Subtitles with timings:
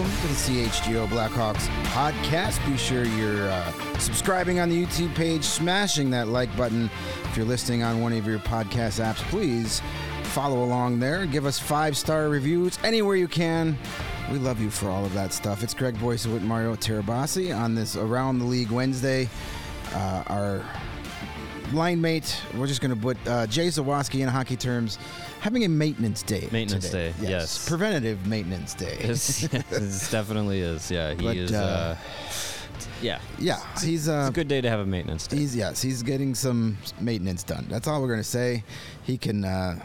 [0.00, 2.66] Welcome to the CHGO Blackhawks podcast.
[2.66, 6.88] Be sure you're uh, subscribing on the YouTube page, smashing that like button.
[7.24, 9.82] If you're listening on one of your podcast apps, please
[10.22, 11.26] follow along there.
[11.26, 13.76] Give us five star reviews anywhere you can.
[14.32, 15.62] We love you for all of that stuff.
[15.62, 19.28] It's Greg Boysen with Mario Tirabasi on this Around the League Wednesday.
[19.92, 20.64] Uh, our
[21.74, 24.98] line mate, we're just going to put uh, Jay Zawaski in hockey terms,
[25.40, 26.48] having a maintenance day.
[26.52, 27.12] Maintenance today.
[27.20, 27.68] day, yes.
[27.68, 28.96] Preventative maintenance day.
[29.00, 30.90] It's, it definitely is.
[30.90, 31.52] Yeah, he But, is.
[31.52, 32.30] uh, Uh,
[33.02, 35.36] yeah, yeah, he's uh, it's a good day to have a maintenance day.
[35.38, 37.66] he's yes, he's getting some maintenance done.
[37.68, 38.62] That's all we're going to say.
[39.04, 39.78] He can uh,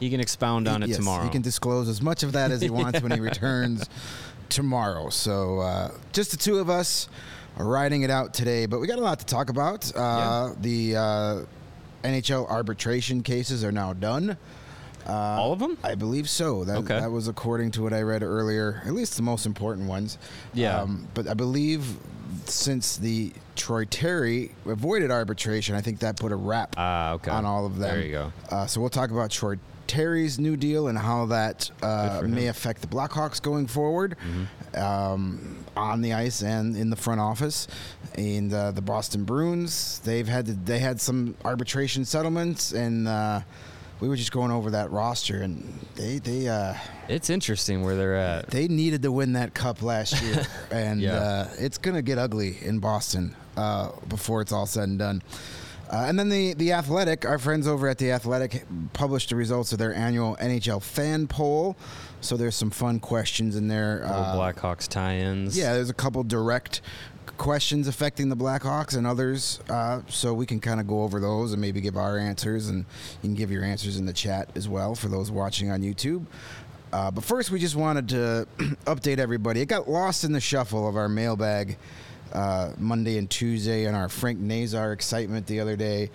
[0.00, 1.24] He can expound on he, it yes, tomorrow.
[1.24, 3.88] He can disclose as much of that as he wants when he returns
[4.48, 5.10] tomorrow.
[5.10, 7.08] So uh, just the two of us
[7.56, 9.90] are riding it out today, but we got a lot to talk about.
[9.94, 11.40] Uh, The uh,
[12.02, 14.36] NHL arbitration cases are now done.
[15.06, 15.76] Uh, All of them?
[15.82, 16.64] I believe so.
[16.64, 17.00] That, Okay.
[17.00, 20.16] that was according to what I read earlier, at least the most important ones.
[20.54, 20.80] Yeah.
[20.80, 21.84] Um, but I believe
[22.46, 27.30] since the Troy Terry avoided arbitration, I think that put a wrap Ah, okay.
[27.32, 27.90] on all of them.
[27.96, 28.32] There you go.
[28.50, 29.56] Uh, so we'll talk about Troy
[29.88, 32.34] Terry's new deal and how that uh, for him.
[32.34, 34.82] may affect the Blackhawks going forward Mm-hmm.
[34.82, 37.66] um, on the ice and in the front office.
[38.14, 43.40] And uh, the Boston Bruins, they've had to, they had some arbitration settlements, and uh,
[44.00, 45.62] we were just going over that roster, and
[45.94, 46.74] they they uh,
[47.08, 48.50] It's interesting where they're at.
[48.50, 51.14] they needed to win that cup last year, and Yeah.
[51.14, 55.22] uh, it's gonna get ugly in Boston uh, before it's all said and done.
[55.90, 59.72] Uh, and then the the Athletic, our friends over at the Athletic, published the results
[59.72, 61.76] of their annual NHL fan poll.
[62.22, 64.02] So there's some fun questions in there.
[64.04, 65.58] Uh, Blackhawks tie-ins.
[65.58, 66.80] yeah, there's a couple direct
[67.36, 71.52] questions affecting the Blackhawks and others, uh, so we can kind of go over those
[71.52, 72.78] and maybe give our answers, and
[73.22, 76.24] you can give your answers in the chat as well for those watching on YouTube.
[76.92, 78.46] Uh, but first, we just wanted to
[78.86, 79.60] update everybody.
[79.60, 81.76] It got lost in the shuffle of our mailbag
[82.32, 86.10] uh, Monday and Tuesday, and our Frank Nazar excitement the other day.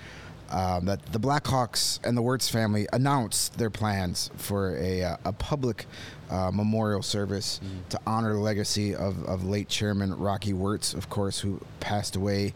[0.50, 5.34] Um, that the Blackhawks and the Wirtz family announced their plans for a, uh, a
[5.34, 5.86] public
[6.30, 7.60] uh, memorial service
[7.90, 12.54] to honor the legacy of, of late chairman Rocky Wirtz, of course, who passed away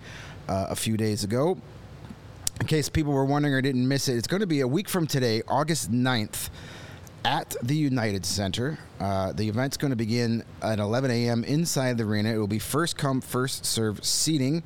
[0.47, 1.57] uh, a few days ago.
[2.59, 4.88] In case people were wondering or didn't miss it, it's going to be a week
[4.88, 6.50] from today, August 9th,
[7.25, 8.78] at the United Center.
[9.00, 11.44] Uh, the event's going to begin at 11 a.m.
[11.44, 12.34] inside the arena.
[12.34, 14.63] It will be first come, first serve seating.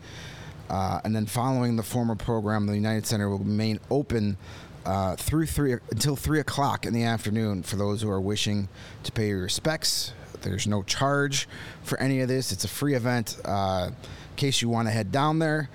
[0.70, 4.38] Uh, and then following the former program, the United Center will remain open
[4.86, 8.68] uh, through three until three o'clock in the afternoon for those who are wishing
[9.04, 10.14] to pay your respects.
[10.42, 11.48] There's no charge
[11.84, 12.52] for any of this.
[12.52, 13.38] It's a free event.
[13.44, 15.70] Uh, in case you want to head down there,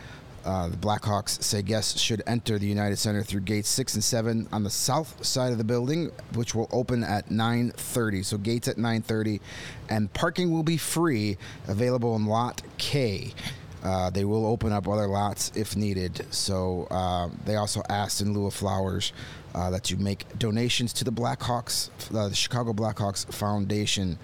[0.45, 4.49] uh, the Blackhawks say guests should enter the United Center through gates six and seven
[4.53, 8.23] on the south side of the building, which will open at 9:30.
[8.23, 9.41] So gates at 9:30,
[9.89, 11.37] and parking will be free,
[11.69, 13.35] available in Lot K.
[13.83, 16.27] Uh, they will open up other lots if needed.
[16.31, 19.13] So uh, they also asked in lieu of flowers
[19.55, 24.19] uh, that you make donations to the Blackhawks, uh, the Chicago Blackhawks Foundation,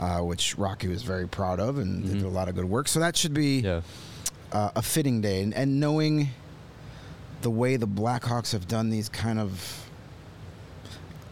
[0.00, 2.88] uh, which Rocky was very proud of and did a lot of good work.
[2.88, 3.82] So that should be Yeah.
[4.52, 5.42] uh, a fitting day.
[5.42, 6.30] And, and knowing
[7.42, 9.88] the way the Blackhawks have done these kind of,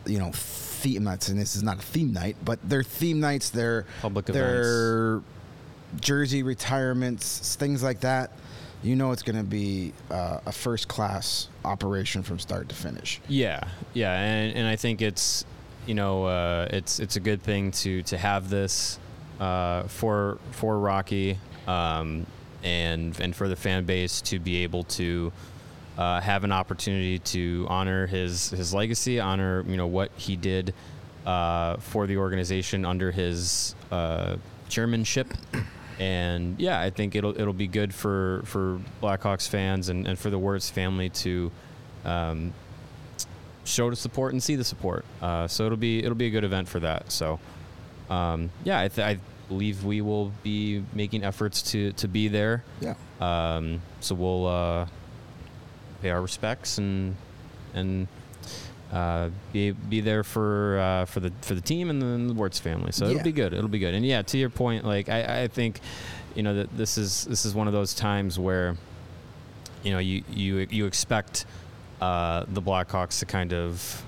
[0.07, 3.51] you know, theme nights, and this is not a theme night, but they're theme nights,
[3.51, 5.23] they're Public their
[6.01, 8.31] jersey retirements, things like that.
[8.83, 13.21] You know, it's going to be uh, a first class operation from start to finish.
[13.29, 15.47] Yeah, yeah, and, and I think it's
[15.87, 18.99] you know uh, it's it's a good thing to to have this
[19.41, 22.27] uh, for for Rocky um,
[22.63, 25.33] and and for the fan base to be able to
[25.97, 30.75] uh, have an opportunity to honor his his legacy, honor you know what he did
[31.27, 34.37] uh, for the organization under his uh,
[34.69, 35.33] chairmanship.
[35.99, 40.31] And yeah, I think it'll it'll be good for, for Blackhawks fans and, and for
[40.31, 41.53] the Wirtz family to
[42.05, 42.53] um,
[43.65, 45.05] show the support and see the support.
[45.23, 47.13] Uh, so it'll be it'll be a good event for that.
[47.13, 47.39] So
[48.11, 52.65] um, yeah, I, th- I believe we will be making efforts to to be there.
[52.81, 52.95] Yeah.
[53.21, 54.87] Um, so we'll uh,
[56.03, 57.17] pay our respects and
[57.73, 58.09] and
[58.95, 62.61] uh, be be there for uh, for the for the team and then the Wirtz
[62.61, 62.93] family.
[62.93, 63.11] So Yeah.
[63.13, 63.53] it'll be good.
[63.53, 63.93] It'll be good.
[63.95, 65.81] And yeah, to your point, like I, I think,
[66.37, 68.77] you know, that this is this is one of those times where,
[69.83, 71.45] you know, you you you expect
[72.01, 74.03] uh, the Blackhawks to kind of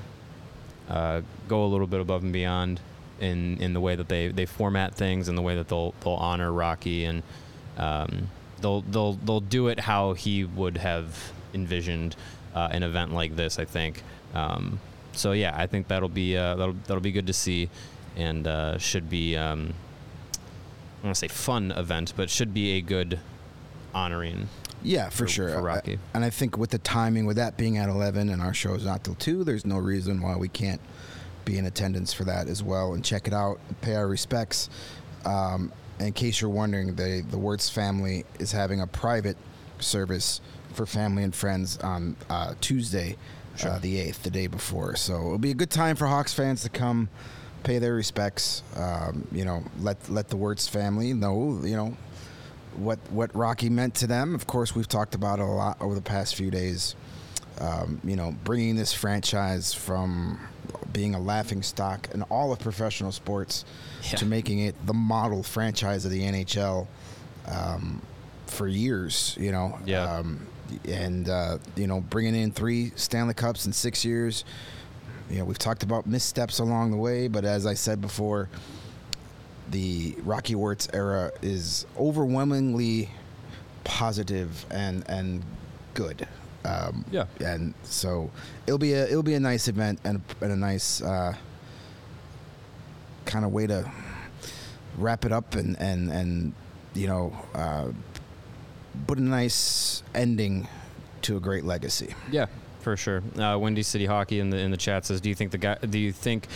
[0.88, 2.78] uh, go a little bit above and beyond
[3.20, 6.12] in in the way that they, they format things and the way that they'll they'll
[6.14, 7.24] honor Rocky and
[7.76, 8.28] um,
[8.60, 12.14] they'll they'll they'll do it how he would have envisioned
[12.54, 13.58] uh, an event like this.
[13.58, 14.04] I think.
[14.36, 14.78] Um,
[15.12, 17.70] so yeah, I think that'll be uh, that'll that'll be good to see,
[18.16, 19.72] and uh, should be um,
[21.02, 23.18] I want to say fun event, but should be a good
[23.94, 24.48] honoring.
[24.82, 25.48] Yeah, for, For- sure.
[25.50, 28.52] for I- and I think with the timing, with that being at 11 and our
[28.54, 30.80] show's not till 2, there's no reason why we can't
[31.44, 34.68] be in attendance for that as well and check it out, pay our respects.
[35.24, 39.36] Um, in case you're wondering, the, the Wirtz family is having a private
[39.80, 40.40] service
[40.74, 43.16] for family and friends on uh, Tuesday,
[43.64, 44.96] uh, the 8th, the day before.
[44.96, 47.08] So it'll be a good time for Hawks fans to come
[47.62, 48.62] pay their respects.
[48.76, 51.96] Um, you know, let let the Wirtz family know, you know,
[52.76, 54.34] what what Rocky meant to them.
[54.34, 56.94] Of course, we've talked about it a lot over the past few days.
[57.60, 60.38] Um, you know, bringing this franchise from
[60.92, 63.64] being a laughing stock in all of professional sports
[64.10, 64.16] Yeah.
[64.18, 66.86] to making it the model franchise of the NHL
[67.46, 68.02] um,
[68.46, 69.34] for years.
[69.40, 70.02] You know, Yeah.
[70.18, 70.46] um,
[70.88, 74.44] and uh, you know, bringing in three Stanley Cups in six years.
[75.30, 78.48] You know, we've talked about missteps along the way, but as I said before,
[79.70, 83.10] the Rocky Wirtz era is overwhelmingly
[83.84, 85.42] positive and and
[85.94, 86.26] good.
[86.64, 87.26] Um, Yeah.
[87.40, 88.30] and so
[88.66, 91.34] it'll be a it'll be a nice event and, and a nice uh,
[93.24, 93.90] kind of way to
[94.96, 96.52] wrap it up and and and
[96.94, 97.88] you know uh,
[99.06, 100.68] put a nice ending
[101.22, 102.14] to a great legacy.
[102.30, 102.46] Yeah,
[102.80, 103.22] for sure.
[103.36, 105.74] Uh, Windy City Hockey in the in the chat says, "Do you think the guy?
[105.76, 106.46] Do you think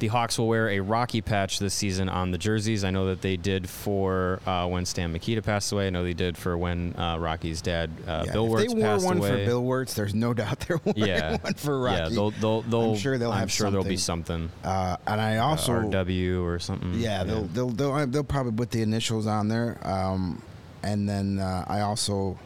[0.00, 2.82] the Hawks will wear a Rocky patch this season on the jerseys?
[2.82, 5.86] I know that they did for uh, when Stan Mikita passed away.
[5.86, 8.98] I know they did for when uh, Rocky's dad, uh, Yeah, Bill Wirtz, they wore
[8.98, 9.30] one away.
[9.30, 11.96] for Bill Wirtz, there's no doubt they're wearing yeah, one for Rocky.
[12.02, 14.48] Yeah, they'll, they'll, they'll, sure they'll I'm have sure there'll be something.
[14.62, 14.68] something.
[14.68, 16.94] uh, and I also uh, RW or something.
[16.94, 20.42] Yeah, they'll, they'll they'll they'll probably put the initials on there, um,
[20.86, 22.38] and then uh, I also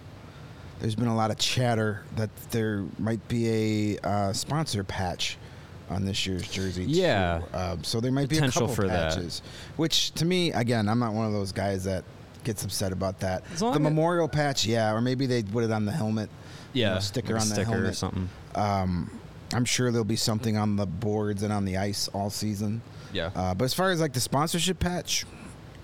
[0.80, 5.36] there's been a lot of chatter that there might be a uh, sponsor patch
[5.90, 6.86] on this year's jersey.
[6.86, 6.92] too.
[6.92, 7.42] Yeah.
[7.52, 9.14] Um, so there might Potential be a couple for that.
[9.14, 9.42] patches,
[9.76, 12.04] which to me, again, I'm not one of those guys that
[12.44, 13.44] gets upset about that.
[13.58, 16.30] The memorial patch, yeah, or maybe they put it on the helmet.
[16.72, 18.28] you yeah, know, sticker on the sticker or something.
[18.54, 19.10] Um,
[19.52, 22.80] I'm sure there'll be something on the boards and on the ice all season.
[23.12, 25.26] Yeah, Uh, but as far as like the sponsorship patch,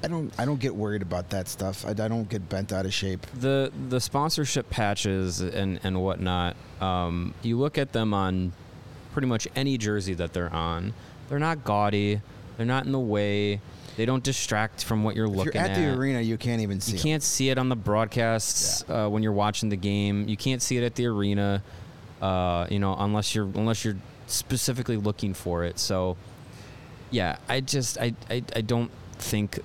[0.07, 1.85] I don't I don't get worried about that stuff.
[1.85, 3.27] I, I don't get bent out of shape.
[3.35, 6.55] the the sponsorship patches and and whatnot.
[6.81, 8.53] Um, you look at them on
[9.13, 10.95] pretty much any jersey that they're on.
[11.29, 12.21] They're not gaudy.
[12.57, 13.61] They're not in the way.
[13.97, 16.81] They don't distract from what you're If looking you're at, the arena, you can't even
[16.81, 16.93] see.
[16.93, 20.29] You can't see it on the broadcasts uh, when you're watching the game.
[20.29, 21.65] You can't see it at the arena,
[22.23, 23.97] uh, you know, unless you're unless you're
[24.29, 25.81] specifically looking for it.
[25.81, 26.17] So,
[27.11, 29.59] yeah, I just I, I I don't think.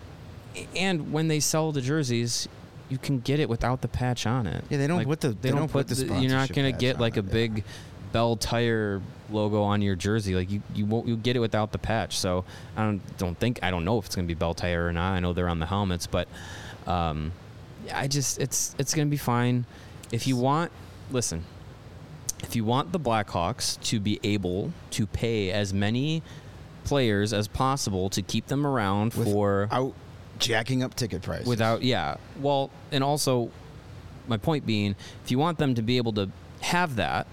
[0.75, 2.47] And when they sell the jerseys,
[2.89, 4.63] you can get it without the patch on it.
[4.69, 6.51] Yeah, they don't put the- they, they don't, don't put, put the the, You're not
[6.53, 7.33] gonna get like it, a yeah.
[7.33, 7.63] big
[8.11, 10.35] Bell Tire logo on your jersey.
[10.35, 12.17] Like you, you won't you get it without the patch.
[12.17, 12.43] So
[12.75, 15.13] I don't don't think I don't know if it's gonna be Bell Tire or not.
[15.13, 16.27] I know they're on the helmets, but
[16.85, 17.31] um,
[17.85, 19.65] yeah, I just it's it's gonna be fine.
[20.11, 20.71] If you want,
[21.09, 21.45] listen.
[22.43, 26.23] If you want the Blackhawks to be able to pay as many
[26.83, 29.93] players as possible to keep them around for Without
[30.41, 31.47] jacking up ticket prices.
[31.47, 32.17] without yeah.
[32.39, 33.51] Well and also
[34.27, 36.29] my point being if you want them to be able to
[36.61, 37.27] have that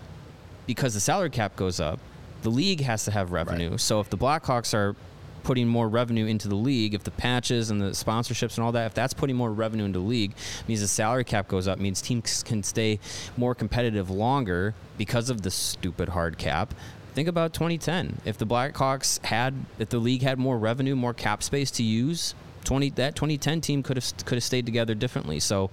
[0.67, 1.99] because the salary cap goes up
[2.43, 3.77] the league has to have revenue.
[3.79, 4.95] So if the blackhawks are
[5.43, 8.87] putting more revenue into the league if the patches and the sponsorships and all that
[8.87, 10.35] if that's putting more revenue into the league
[10.67, 12.99] means the salary cap goes up means teams can stay
[13.37, 16.75] more competitive longer because of the stupid hard cap.
[17.15, 21.43] Think about 2010 if the blackhawks had if the league had more revenue more cap
[21.43, 22.35] space to use
[22.65, 25.71] 20 that 2010 team could have could have stayed together differently so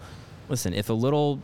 [0.49, 1.39] listen if a little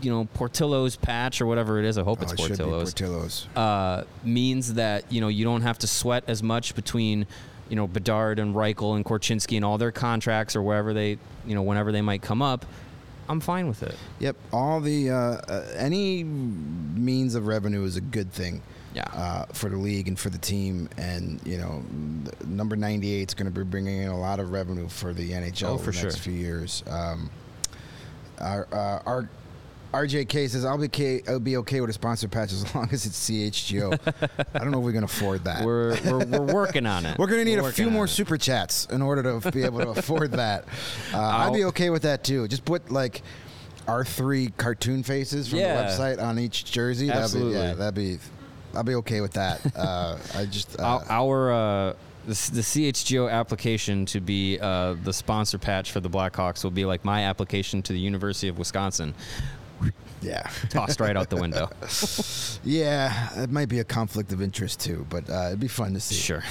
[0.00, 3.46] you know portillo's patch or whatever it is i hope Oh, it's it portillo's Portillo's.
[3.56, 7.26] uh, means that you know you don't have to sweat as much between
[7.68, 11.54] you know Bedard and Reichel and Korchinski and all their contracts or wherever they you
[11.54, 12.66] know whenever they might come up.
[13.28, 13.94] I'm fine with it.
[14.18, 14.36] Yep.
[14.52, 18.60] All the uh, uh, any means of revenue is a good thing.
[18.94, 19.04] Yeah.
[19.14, 20.88] uh, for the league and for the team.
[20.96, 21.82] And you know,
[22.46, 25.64] number 98 is going to be bringing in a lot of revenue for the NHL
[25.64, 26.82] Oh, over for the next few years.
[26.88, 27.30] Um,
[28.38, 29.28] our, uh, our
[29.92, 33.04] RJK says I'll be okay, I'll be okay with a sponsor patch as long as
[33.06, 33.98] it's CHGO.
[34.54, 35.64] I don't know if we can afford that.
[35.64, 37.16] We're, we're, we're working on it.
[37.18, 38.08] We're going to need We're a few more it.
[38.08, 40.64] super chats in order to be able to afford that.
[41.12, 42.48] Uh, I'd be okay with that too.
[42.48, 43.20] Just put like
[43.86, 45.74] our three cartoon faces from Yeah.
[45.76, 47.10] the website on each jersey.
[47.10, 47.52] Absolutely.
[47.54, 48.41] That'd be, yeah, that'd be.
[48.74, 49.60] I'll be okay with that.
[49.76, 50.76] Uh, I just.
[50.78, 51.92] Uh, Our, our uh,
[52.24, 56.84] the, the CHGO application to be uh, the sponsor patch for the Blackhawks will be
[56.84, 59.14] like my application to the University of Wisconsin,
[60.20, 60.48] yeah.
[60.70, 61.68] tossed right out the window.
[62.64, 66.00] Yeah, it might be a conflict of interest too, but uh, it'd be fun to
[66.00, 66.14] see.
[66.14, 66.44] Sure.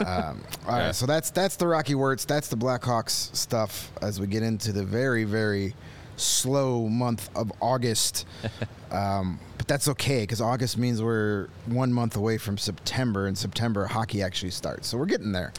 [0.00, 0.90] Um, all right, Yeah.
[0.92, 2.26] so that's that's the Rocky Wirtz.
[2.26, 5.74] That's the Blackhawks stuff as we get into the very very
[6.16, 8.26] slow month of August.
[8.90, 13.86] um, but that's okay because August means we're one month away from September, and September
[13.86, 14.88] hockey actually starts.
[14.88, 15.52] So we're getting there.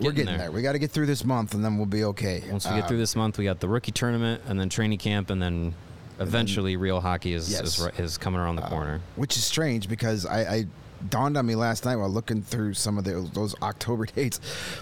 [0.00, 0.38] we're Getting getting there.
[0.38, 0.50] there.
[0.52, 2.42] We got to get through this month, and then we'll be okay.
[2.50, 4.98] Once we get Um, through this month, we got the rookie tournament, and then training
[4.98, 5.74] camp, and then
[6.20, 7.78] eventually real hockey is Yes.
[7.78, 9.00] is, is coming around the corner.
[9.16, 10.66] which is strange because I, I
[11.10, 14.40] dawned on me last night while looking through some of the, those October dates.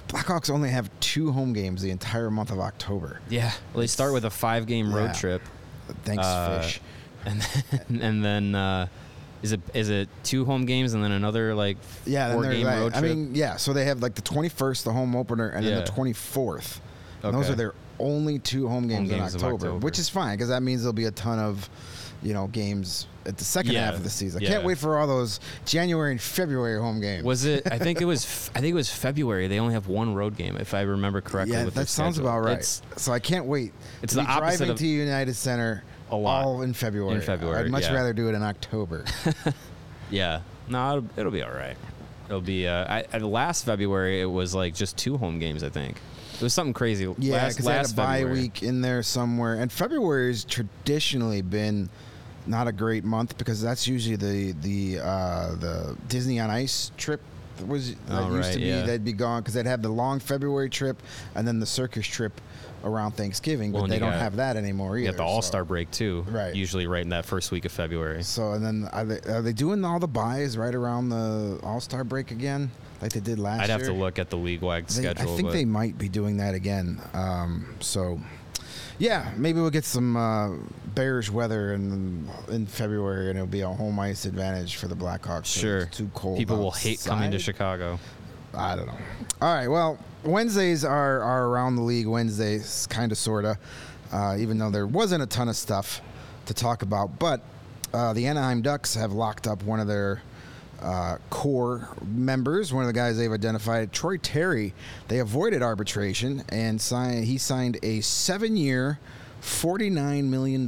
[0.09, 3.21] Blackhawks only have two home games the entire month of October.
[3.29, 3.52] Yeah.
[3.73, 5.12] Well, they start with a five game road Yeah.
[5.12, 5.43] trip,
[6.05, 6.81] Thanks, Uh, Fish.
[7.25, 7.41] and
[7.88, 8.87] then, and then uh,
[9.43, 11.76] is it is it two home games and then another like
[12.07, 13.57] Yeah, four game like- road I mean, yeah.
[13.57, 16.79] So they have like the 21st, the home opener, and then the 24th.
[17.25, 19.79] And those are their only two home games, games in October, October.
[19.85, 21.69] which is fine because that means there'll be a ton of,
[22.23, 24.43] you know, games at the second Yeah, half of the season.
[24.43, 24.52] I yeah.
[24.52, 27.25] can't wait for all those January and February home games.
[27.25, 27.67] Was it?
[27.71, 28.50] I think it was.
[28.55, 29.49] I think it was February.
[29.49, 31.57] They only have one road game, if I remember correctly.
[31.57, 32.31] yeah, that sounds schedule.
[32.31, 32.59] about right.
[32.59, 33.73] It's, so I can't wait.
[34.02, 36.45] it's the opposite driving of- to United Center A lot.
[36.45, 37.17] all in February.
[37.17, 37.95] In February, I'd much yeah.
[37.95, 39.05] rather do it in October.
[40.11, 40.41] yeah.
[40.69, 41.76] No, it'll, it'll be all right.
[42.26, 42.67] It'll be.
[42.67, 45.62] Uh, I, I, last February, it was like just two home games.
[45.62, 45.97] I think
[46.35, 47.12] it was something crazy.
[47.19, 48.41] Yeah, because they had a bye February.
[48.43, 49.55] week in there somewhere.
[49.55, 51.91] And February has traditionally been
[52.46, 57.20] not a great month because that's usually the the uh, the Disney on Ice trip
[57.58, 58.82] that was that Oh, used right, to be yeah.
[58.82, 61.00] they'd be gone because they'd have the long February trip
[61.34, 62.40] and then the circus trip
[62.84, 65.12] around Thanksgiving, Well, but they don't got- have that anymore You either.
[65.12, 66.25] got the All Star break too.
[66.28, 66.52] Right.
[66.52, 68.25] Usually right in that first week of February.
[68.25, 71.78] So and then are they, are they doing all the byes right around the All
[71.80, 73.62] Star break again, like they did last year.
[73.62, 73.78] I'd year?
[73.78, 75.32] have to look at the league wide schedule.
[75.32, 77.00] I think they might be doing that again.
[77.14, 78.20] Um, so,
[79.02, 80.50] yeah, maybe we'll get some uh,
[80.94, 85.47] bearish weather in in February, and it'll be a home ice advantage for the Blackhawks.
[85.47, 85.78] Sure.
[85.78, 86.38] it's too cold.
[86.38, 87.38] People will hate coming to.
[87.40, 87.99] Chicago.
[88.54, 88.99] I don't know.
[89.40, 89.66] All right.
[89.66, 93.56] Well, Wednesdays are, are around the league Wednesdays, kind of, sort of,
[94.12, 96.00] uh, even though there wasn't a ton of stuff
[96.47, 97.18] to talk about.
[97.18, 97.40] But
[97.92, 100.23] uh, the Anaheim Ducks have locked up one of their
[100.83, 104.75] uh, core members, one of the guys they've identified, Troy Terry.
[105.09, 108.99] They avoided arbitration and signed, he signed a seven year,
[109.43, 110.67] $49 million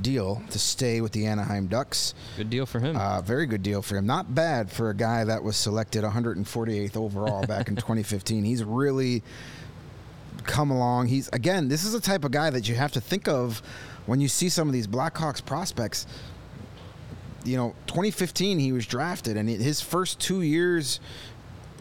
[0.00, 2.14] deal to stay with the Anaheim Ducks.
[2.36, 2.96] Good deal for him.
[2.96, 4.06] Uh, very good deal for him.
[4.06, 8.44] Not bad for a guy that was selected 148th overall back in 2015.
[8.44, 9.22] He's really
[10.44, 11.06] come along.
[11.06, 13.62] He's again, this is the type of guy that you have to think of
[14.06, 16.06] when you see some of these Blackhawks prospects.
[17.44, 20.98] You know, 2015 he was drafted, and his first two years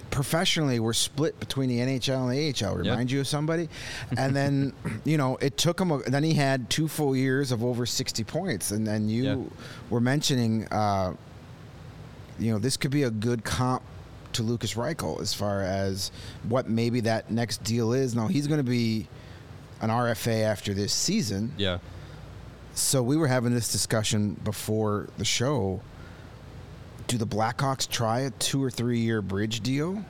[0.10, 2.75] professionally were split between the NHL and the AHL.
[2.75, 3.67] Remind you of somebody?
[4.15, 4.74] And then,
[5.05, 5.91] you know, it took him.
[5.91, 9.38] A, then he had two full years of over 60 points, and then you Yeah.
[9.89, 11.13] were mentioning, uh,
[12.39, 13.82] you know, this could be a good comp
[14.34, 16.12] to Lukas Reichel as far as
[16.50, 18.15] what maybe that next deal is.
[18.15, 19.08] Now he's going to be
[19.82, 21.53] an RFA after this season.
[21.58, 21.77] yeah.
[22.74, 25.82] So we were having this discussion before the show.
[27.08, 30.03] Do the Blackhawks try a two or three year bridge deal?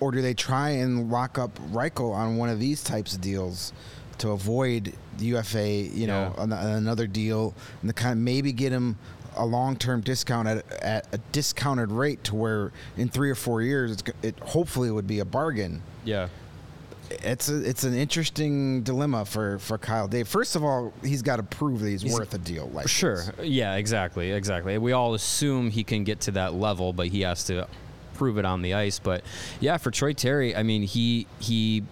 [0.00, 3.72] Or do they try and lock up Reichel on one of these types of deals
[4.18, 6.42] to avoid the UFA, you know, Yeah.
[6.44, 8.96] an- another deal and to kind of maybe get him
[9.36, 13.62] a long term discount at, at a discounted rate to where in three or four
[13.62, 16.28] years it's, it hopefully would be a bargain Yeah.
[17.22, 20.26] It's a, it's an interesting dilemma for, for Kyle Dave.
[20.28, 23.16] First of all, he's got to prove that he's, He's- worth a deal like Sure.
[23.36, 23.46] this.
[23.46, 24.32] Yeah, exactly.
[24.32, 24.78] Exactly.
[24.78, 27.66] We all assume he can get to that level, but he has to
[28.14, 28.98] prove it on the ice.
[28.98, 29.22] But
[29.60, 31.82] yeah, for Troy Terry, I mean, he he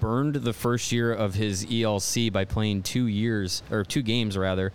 [0.00, 4.72] burned the first year of his ELC by playing two years or two games rather.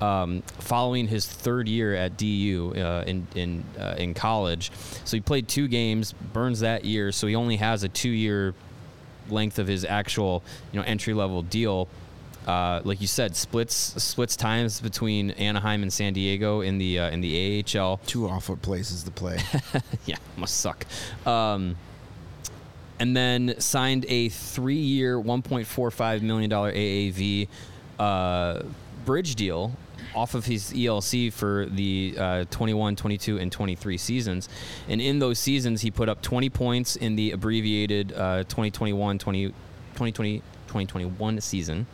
[0.00, 4.72] Um, following his third year at DU uh, in in uh, in college,
[5.04, 8.52] so he played two games, burns that year, so he only has a two-year
[9.28, 11.88] length of his actual you know entry level deal
[12.46, 17.10] Uh, like you said, splits splits times between Anaheim and San Diego in the uh,
[17.10, 17.98] in the AHL.
[18.06, 19.38] Two awful places to play.
[20.06, 20.84] yeah, must suck.
[21.24, 21.76] Um,
[22.98, 27.48] and then signed a three-year, $1.45 million AAV
[27.98, 28.62] uh,
[29.04, 29.72] bridge deal
[30.14, 34.48] off of his ELC for the uh, 21, 22, and 23 seasons.
[34.88, 39.46] And in those seasons, he put up 20 points in the abbreviated uh, 2021, 20,
[39.48, 41.86] 2020, 2021 season,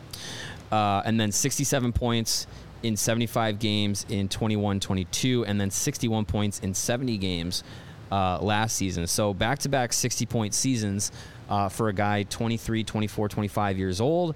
[0.71, 2.47] uh, and then 67 points
[2.83, 7.63] in 75 games in 21, 22, and then 61 points in 70 games
[8.11, 9.05] uh, last season.
[9.07, 11.11] So back to back 60 point seasons
[11.49, 14.35] uh, for a guy 23, 24, 25 years old.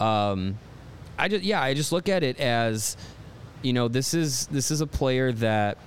[0.00, 0.58] Um,
[1.18, 2.96] I just yeah, I just look at it as
[3.62, 5.78] you know this is this is a player that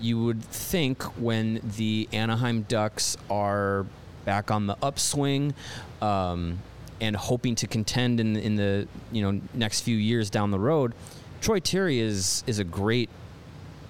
[0.00, 3.84] you would think when the Anaheim Ducks are
[4.24, 5.54] back on the upswing
[6.00, 6.60] um,
[7.00, 10.94] and hoping to contend in in the you know next few years down the road,
[11.40, 13.10] Troy Terry is is a great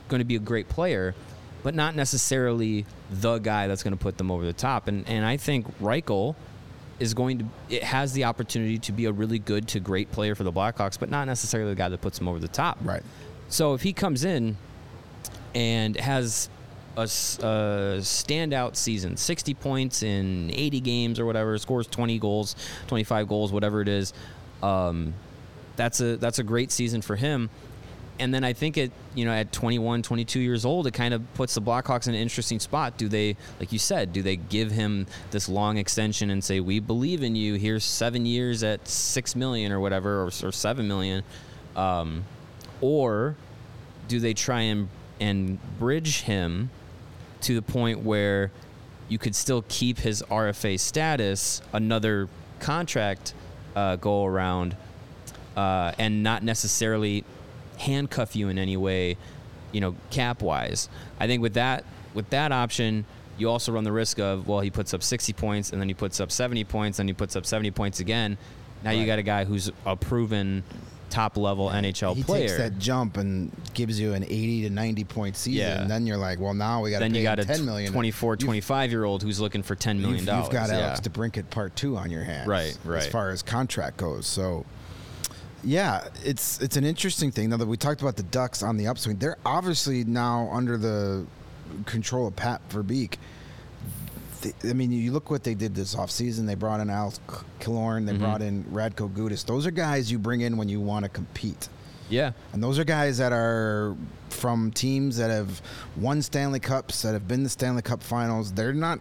[0.09, 1.15] going to be a great player
[1.63, 4.89] but not necessarily the guy that's going to put them over the top.
[4.89, 6.35] And and I think Reichel
[6.99, 10.35] is going to it has the opportunity to be a really good to great player
[10.35, 12.79] for the Blackhawks, but not necessarily the guy that puts them over the top.
[12.83, 13.03] Right.
[13.49, 14.57] So if he comes in
[15.55, 16.51] and has
[16.97, 17.07] a, a
[18.01, 22.57] standout season, 60 points in 80 games or whatever, scores 20 goals,
[22.89, 24.13] 25 goals, whatever it is,
[24.63, 25.15] um,
[25.77, 27.49] that's a that's a great season for him
[28.19, 31.35] and then I think it, you know, at 21, 22 years old, it kind of
[31.35, 32.97] puts the Blackhawks in an interesting spot.
[32.97, 36.81] Do they, like you said, do they give him this long extension and say, "We
[36.81, 37.55] believe in you.
[37.55, 41.23] Here's seven years at six million or whatever, or, or seven million,
[41.77, 42.25] um,
[42.81, 43.37] or
[44.09, 44.89] do they try and
[45.21, 46.71] and bridge him
[47.43, 48.51] to the point where
[49.09, 52.29] you could still keep his RFA status, another
[52.61, 53.35] contract
[53.75, 54.77] uh, go around,
[55.57, 57.25] uh, and not necessarily
[57.79, 59.17] handcuff you in any way,
[59.73, 60.89] you know, cap wise.
[61.19, 63.05] I think with that with that option,
[63.37, 65.95] you also run the risk of well, he puts up 60 points and then he
[65.95, 68.37] puts up 70 points, and he puts up 70 points again.
[68.83, 68.99] Now right.
[68.99, 70.63] you got a guy who's a proven
[71.11, 72.43] top level NHL he player.
[72.43, 75.61] He takes that jump and gives you an 80 to 90 point season.
[75.61, 75.81] Yeah.
[75.81, 77.93] And then you're like, well, now we got Then you got a 10 million.
[77.93, 80.47] 24, 25 year old who's looking for 10 million dollars.
[80.47, 80.87] You've, you've got yeah.
[80.87, 82.47] Alex DeBrincat part two on your hands.
[82.49, 82.99] Right, right.
[82.99, 84.27] As far as contract goes.
[84.27, 84.65] So
[85.65, 87.51] yeah, it's it's an interesting thing.
[87.51, 91.27] Now that we talked about the Ducks on the upswing, they're obviously now under the
[91.85, 93.17] control of Pat Verbeek.
[94.65, 96.47] I mean, you look what they did this offseason.
[96.47, 97.13] They brought in Al
[97.59, 98.07] Killorn.
[98.07, 98.23] They mm-hmm.
[98.23, 99.45] brought in Radko Gudas.
[99.45, 101.69] Those are guys you bring in when you want to compete.
[102.09, 102.33] Yeah.
[102.53, 103.97] And those are guys that are
[104.31, 105.61] from teams that have
[105.97, 108.53] won Stanley Cups, that have been the Stanley Cup finals.
[108.53, 109.01] They're not,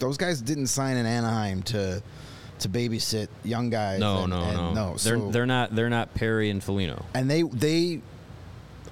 [0.00, 2.02] those guys didn't sign in Anaheim to
[2.64, 4.00] to babysit young guys.
[4.00, 4.74] No, and, no, and no.
[4.74, 4.88] no.
[4.96, 7.04] They're so, they're not they're not Perry and Foligno.
[7.14, 8.00] And they they,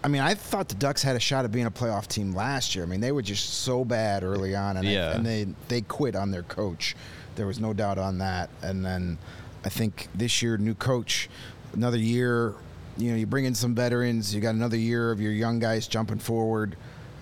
[0.04, 2.74] I mean, I thought the Ducks had a shot at being a playoff team last
[2.74, 2.84] year.
[2.84, 5.08] I mean, they were just so bad early on, and, yeah.
[5.08, 6.94] I, and they they quit on their coach.
[7.34, 8.50] There was no doubt on that.
[8.62, 9.18] And then
[9.64, 11.28] I think this year, new coach,
[11.72, 12.54] another year.
[12.98, 14.34] You know, you bring in some veterans.
[14.34, 16.76] You got another year of your young guys jumping forward,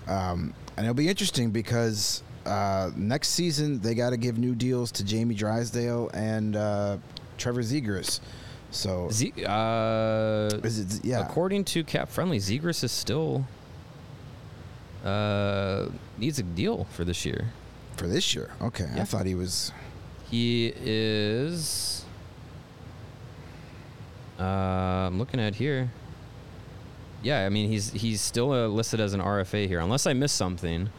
[0.05, 4.91] um, and it'll be interesting because uh, next season they got to give new deals
[4.93, 6.97] to Jamie Drysdale and uh,
[7.37, 8.19] Trevor Zegras.
[8.71, 11.19] So, Z- uh, it, yeah.
[11.25, 13.45] According to Cap Friendly, Zegras is still
[15.03, 17.47] uh, needs a deal for this year.
[17.97, 18.87] For this year, okay.
[18.95, 19.01] Yeah.
[19.01, 19.71] I thought he was.
[20.29, 22.05] He is.
[24.39, 25.91] Uh, I'm looking at here.
[27.21, 30.35] Yeah, I mean he's he's still uh, listed as an RFA here, unless I missed
[30.35, 30.89] something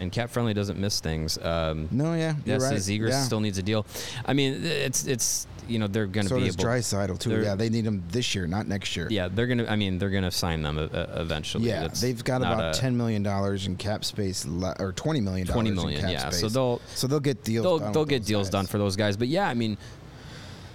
[0.00, 1.38] and Cap Friendly doesn't miss things.
[1.38, 2.74] Um, no, yeah, yes, right.
[2.74, 3.22] Zegras yeah.
[3.22, 3.86] still needs a deal.
[4.24, 6.64] I mean, it's it's you know they're going to so be does able.
[6.64, 7.42] Drysdale too.
[7.42, 9.08] Yeah, they need him this year, not next year.
[9.10, 9.66] Yeah, they're gonna.
[9.66, 11.68] I mean, they're gonna sign them uh, eventually.
[11.68, 15.46] Yeah, That's they've got about ten million dollars in cap space, le- or twenty million.
[15.46, 16.28] Twenty million, yeah.
[16.30, 16.40] Space.
[16.40, 17.64] So they'll so they'll get deals.
[17.64, 18.52] They'll, they'll get deals guys.
[18.52, 19.16] done for those guys.
[19.16, 19.76] But yeah, I mean,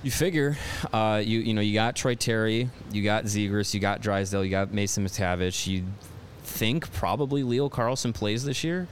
[0.04, 0.58] you figure,
[0.92, 4.52] uh, you you know, you got Troy Terry, you got Zegras, you got Drysdale, you
[4.52, 5.68] got Mason McTavish.
[5.68, 5.84] You
[6.44, 8.88] think probably Leo Carlsson plays this year.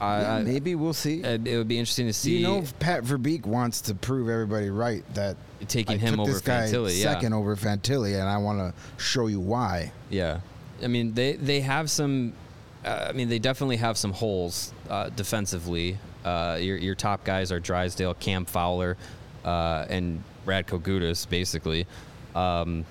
[0.00, 1.22] Uh, maybe we'll see.
[1.22, 2.38] It, would be interesting to see.
[2.38, 5.36] You know, Pat Verbeek wants to prove everybody right that
[5.68, 7.12] taking I him took over this guy Fantilli, yeah.
[7.12, 9.92] second over Fantilli, and I want to show you why.
[10.10, 10.40] Yeah,
[10.82, 12.32] I mean they they have some.
[12.84, 15.98] Uh, I mean they definitely have some holes uh, defensively.
[16.24, 18.96] Uh, your your top guys are Drysdale, Cam Fowler,
[19.44, 21.86] uh, and Radko Gudas, basically.
[22.34, 22.84] Um,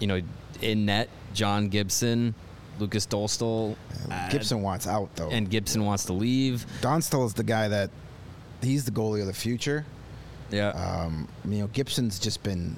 [0.00, 0.20] you know,
[0.60, 2.34] in net, John Gibson,
[2.78, 3.76] Lukas Dostal.
[4.10, 6.66] Uh, Gibson wants out though, and Gibson wants to leave.
[6.80, 7.90] Dostal is the guy that
[8.62, 9.84] he's the goalie of the future.
[10.50, 10.68] Yeah.
[10.68, 12.76] Um, you know, Gibson's just been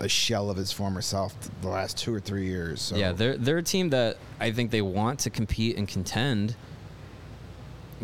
[0.00, 2.80] a shell of his former self the last two or three years.
[2.80, 2.96] So.
[2.96, 6.56] Yeah, they're they're a team that I think they want to compete and contend,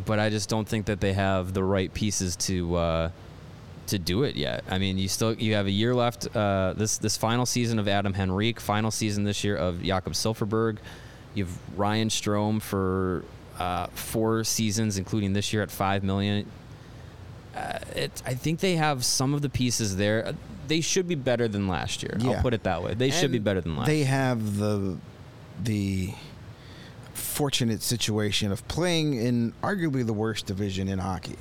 [0.05, 3.11] but I just don't think that they have the right pieces to uh,
[3.89, 4.65] to do it yet.
[4.69, 6.35] I mean, you still you have a year left.
[6.35, 10.79] Uh, this this final season of Adam Henrique, final season this year of Jakob Silfverberg.
[11.35, 13.25] You have Ryan Strome for
[13.59, 16.47] uh, four seasons, including this year at five million.
[17.55, 20.27] Uh, it, I think they have some of the pieces there.
[20.27, 20.33] Uh,
[20.67, 22.17] They should be better than last year.
[22.19, 22.33] Yeah.
[22.33, 22.95] I'll put it that way.
[22.95, 23.87] They should be better than last.
[23.87, 23.95] Year.
[23.95, 24.09] They year.
[24.09, 24.97] have the
[25.63, 26.15] the
[27.13, 31.37] fortunate situation of playing in arguably the worst division in hockey.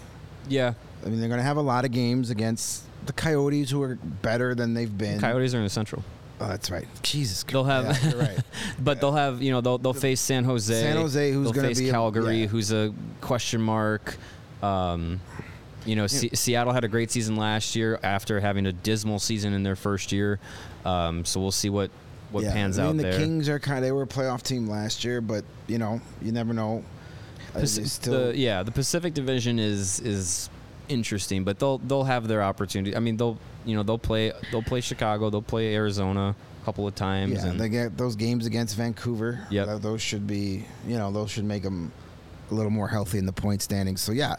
[0.48, 0.74] Yeah,
[1.06, 3.96] I mean, they're going to have a lot of games against the Coyotes, who are
[3.96, 5.20] better than they've been.
[5.20, 6.04] Coyotes are in the Central.
[6.40, 6.88] Oh, that's right.
[7.04, 7.44] Jesus.
[7.44, 8.40] They'll have, Yeah, you're right.
[8.80, 10.74] but they'll have you know they'll they'll face San Jose.
[10.74, 12.48] San Jose, who's gonna face be a- Calgary, yeah.
[12.48, 14.18] who's a question mark.
[14.62, 15.22] Um,
[15.86, 19.54] you know, Se- Seattle had a great season last year after having a dismal season
[19.54, 20.40] in their first year.
[20.86, 21.92] Um, so we'll see what
[22.32, 22.54] what yeah.
[22.54, 23.20] pans I mean, out the there.
[23.20, 26.32] Kings are kind of they were a playoff team last year, but you know, you
[26.32, 26.84] never know.
[27.54, 30.50] Pac- still, the, yeah, the Pacific Division is is
[30.90, 32.96] interesting, but they'll they'll have their opportunity.
[32.96, 36.88] I mean, they'll you know they'll play they'll play Chicago, they'll play Arizona a couple
[36.88, 37.34] of times.
[37.44, 39.46] yeah, and they get those games against Vancouver.
[39.50, 39.66] Yep.
[39.68, 41.92] tho- those should be you know those should make them
[42.52, 44.02] a little more healthy in the point standings.
[44.02, 44.36] So yeah,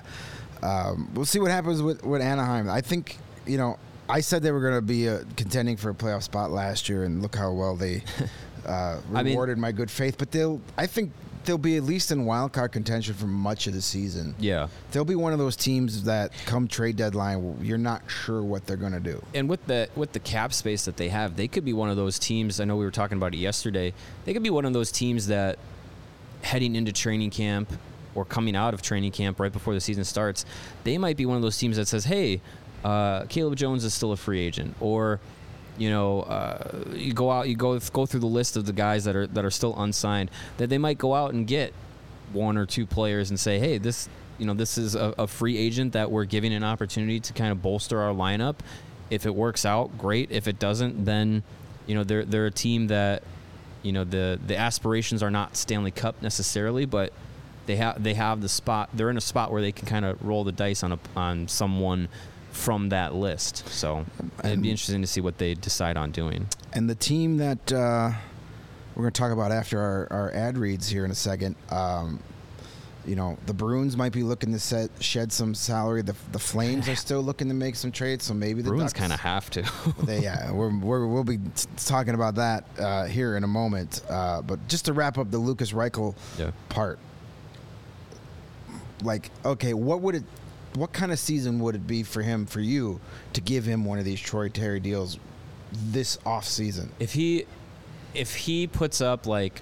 [0.62, 2.68] um, we'll see what happens with with Anaheim.
[2.68, 3.78] I think you know.
[4.06, 7.04] I said they were going to be uh, contending for a playoff spot last year,
[7.04, 8.02] and look how well they
[8.66, 10.16] uh, I mean- rewarded my good faith.
[10.18, 11.10] But they'll, I think,
[11.44, 14.34] they'll be at least in wild card contention for much of the season.
[14.38, 14.68] yeah.
[14.92, 18.76] They'll be one of those teams that come trade deadline, you're not sure what they're
[18.76, 19.22] going to do.
[19.34, 21.96] and with the with the cap space that they have, they could be one of
[21.96, 22.60] those teams.
[22.60, 23.92] I know we were talking about it yesterday.
[24.24, 25.58] They could be one of those teams that
[26.42, 27.72] heading into training camp
[28.14, 30.44] or coming out of training camp right before the season starts,
[30.84, 32.40] they might be one of those teams that says, "Hey,
[32.84, 35.18] uh, Caleb Jones is still a free agent," or
[35.76, 39.04] you know, uh, you go out, you go go through the list of the guys
[39.04, 40.30] that are that are still unsigned.
[40.58, 41.72] That they might go out and get
[42.32, 45.56] one or two players and say, "Hey, this." You know, this is a, a free
[45.56, 48.56] agent that we're giving an opportunity to kind of bolster our lineup.
[49.08, 50.32] If it works out, great.
[50.32, 51.44] If it doesn't, then
[51.86, 53.22] you know they're they're a team that
[53.84, 57.12] you know the the aspirations are not Stanley Cup necessarily, but
[57.66, 58.90] they have they have the spot.
[58.92, 61.48] They're in a spot where they can kind of roll the dice on a on
[61.48, 62.08] someone
[62.54, 63.68] from that list.
[63.68, 64.06] So
[64.44, 66.46] it'd be interesting to see what they decide on doing.
[66.72, 68.10] And the team that uh,
[68.94, 72.20] we're going to talk about after our, our ad reads here in a second, um,
[73.04, 76.00] you know, the Bruins might be looking to set, shed some salary.
[76.02, 79.12] The, the Flames are still looking to make some trades, so maybe the Bruins kind
[79.12, 79.70] of have to.
[80.04, 84.00] they, yeah, we're, we're, we'll be t- talking about that uh, here in a moment.
[84.08, 86.52] Uh, but just to wrap up the Lukas Reichel Yeah.
[86.70, 86.98] part,
[89.02, 90.24] like, okay, what would it,
[90.74, 93.00] what kind of season would it be for him, for you,
[93.32, 95.18] to give him one of these Troy Terry deals
[95.72, 96.92] this off season?
[96.98, 97.46] if he
[98.14, 99.60] if he puts up like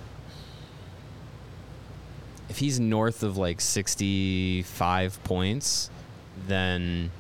[2.48, 5.88] if he's north of like 65 points
[6.46, 7.11] then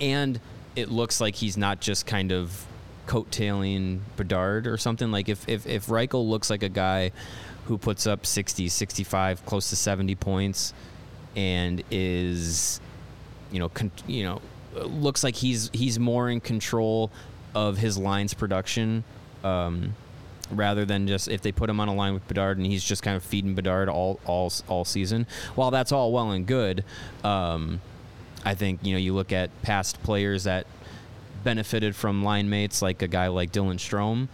[0.00, 0.38] and
[0.76, 2.66] it looks like he's not just kind of
[3.06, 7.10] coattailing Bedard or something like if if if Reichel looks like a guy
[7.66, 10.74] who puts up 60 65 close to 70 points
[11.34, 12.80] and is
[13.52, 14.40] you know, con- you know,
[14.74, 17.10] looks like he's he's more in control
[17.54, 19.04] of his lines production,
[19.44, 19.94] um,
[20.50, 23.02] rather than just if they put him on a line with Bedard and he's just
[23.02, 25.26] kind of feeding Bedard all all all season.
[25.54, 26.84] While that's all well and good,
[27.22, 27.80] um,
[28.44, 30.66] I think you know you look at past players that
[31.44, 34.28] benefited from line mates like a guy like Dylan Strome.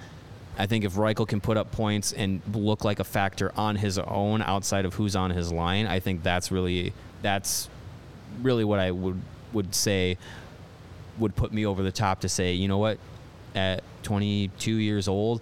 [0.58, 3.96] I think if Reichel can put up points and look like a factor on his
[3.96, 7.68] own outside of who's on his line, I think that's really that's
[8.42, 9.20] really what I would
[9.52, 10.18] would say
[11.18, 12.98] would put me over the top to say, you know what,
[13.54, 15.40] at 22 years old,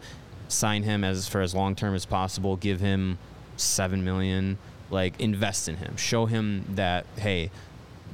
[0.48, 3.18] sign him as for as long term as possible, give him
[3.56, 4.58] 7 million,
[4.90, 5.96] like invest in him.
[5.96, 7.50] Show him that hey,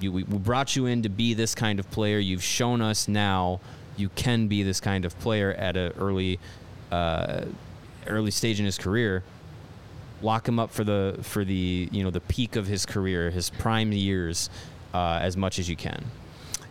[0.00, 2.18] you, we brought you in to be this kind of player.
[2.18, 3.60] You've shown us now
[3.96, 6.38] you can be this kind of player at an early
[6.90, 7.44] uh,
[8.06, 9.22] early stage in his career
[10.22, 13.50] lock him up for the for the you know the peak of his career, his
[13.50, 14.48] prime years,
[14.94, 16.04] uh, as much as you can.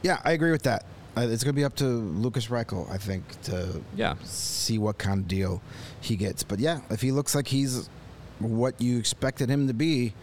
[0.03, 0.85] Yeah, I agree with that.
[1.15, 4.15] Uh, it's going to be up to Lukas Reichel, I think, to Yeah.
[4.23, 5.61] see what kind of deal
[5.99, 6.41] he gets.
[6.41, 7.89] But yeah, if he looks like he's
[8.39, 10.13] what you expected him to be,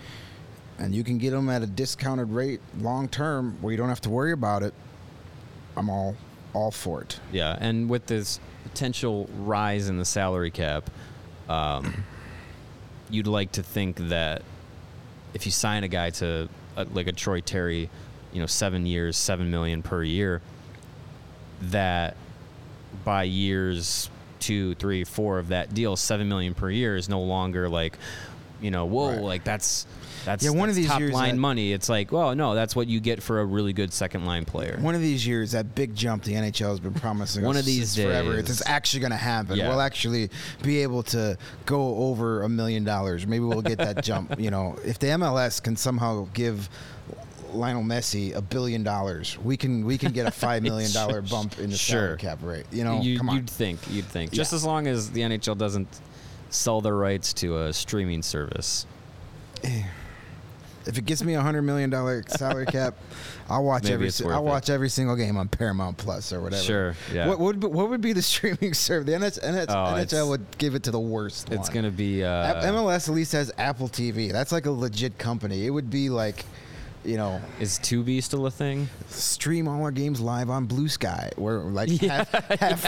[0.79, 4.01] and you can get him at a discounted rate long term where you don't have
[4.01, 4.73] to worry about it,
[5.77, 6.17] I'm all
[6.55, 7.21] all for it.
[7.33, 10.89] Yeah, and with this potential rise in the salary cap,
[11.51, 12.03] um,
[13.11, 14.43] you'd like to think that
[15.35, 17.89] if you sign a guy to uh like a Troy Terry,
[18.33, 20.41] you know, seven years, seven million per year,
[21.63, 22.17] that
[23.05, 27.69] by years two, three, four of that deal, seven million per year is no longer
[27.69, 27.99] like,
[28.61, 29.21] you know, whoa, Right.
[29.23, 29.87] like that's
[30.29, 31.73] that's Yeah, one of these top years line that- money.
[31.73, 34.77] It's like, well, no, that's what you get for a really good second line player.
[34.81, 37.67] One of these years, that big jump the NHL has been promising One us of
[37.67, 38.51] these since forever, days.
[38.51, 39.57] it's actually going to happen.
[39.57, 39.69] Yeah.
[39.71, 40.29] We'll actually
[40.63, 43.27] be able to go over a million dollars.
[43.27, 44.39] Maybe we'll get that jump.
[44.49, 46.69] You know, if the MLS can somehow give
[47.53, 51.59] Lionel Messi a billion dollars, we can we can get a five million dollar bump
[51.59, 52.01] in the Sure.
[52.01, 52.67] salary cap rate.
[52.71, 53.37] You know, you, come on.
[53.37, 54.57] You'd think, you'd think, just Yeah.
[54.57, 55.89] as long as the NHL doesn't
[56.51, 58.85] sell their rights to a streaming service.
[59.65, 59.83] Eh.
[60.89, 62.97] If it gets me a hundred million dollar salary cap,
[63.49, 64.43] I'll watch Maybe every si- I'll it.
[64.43, 66.63] watch every single game on Paramount Plus or whatever.
[66.63, 67.29] Sure, yeah.
[67.29, 69.07] What would be- what would be the streaming service?
[69.07, 71.51] The NH- NH- Oh, NHL would give it to the worst.
[71.53, 71.75] It's one.
[71.75, 74.33] gonna be uh, MLS at least has Apple TV.
[74.33, 75.67] That's like a legit company.
[75.67, 76.45] It would be like,
[77.05, 78.89] you know, is Tubi still a thing?
[79.09, 82.31] stream all our games live on Blue Sky, where like half,
[82.61, 82.83] half,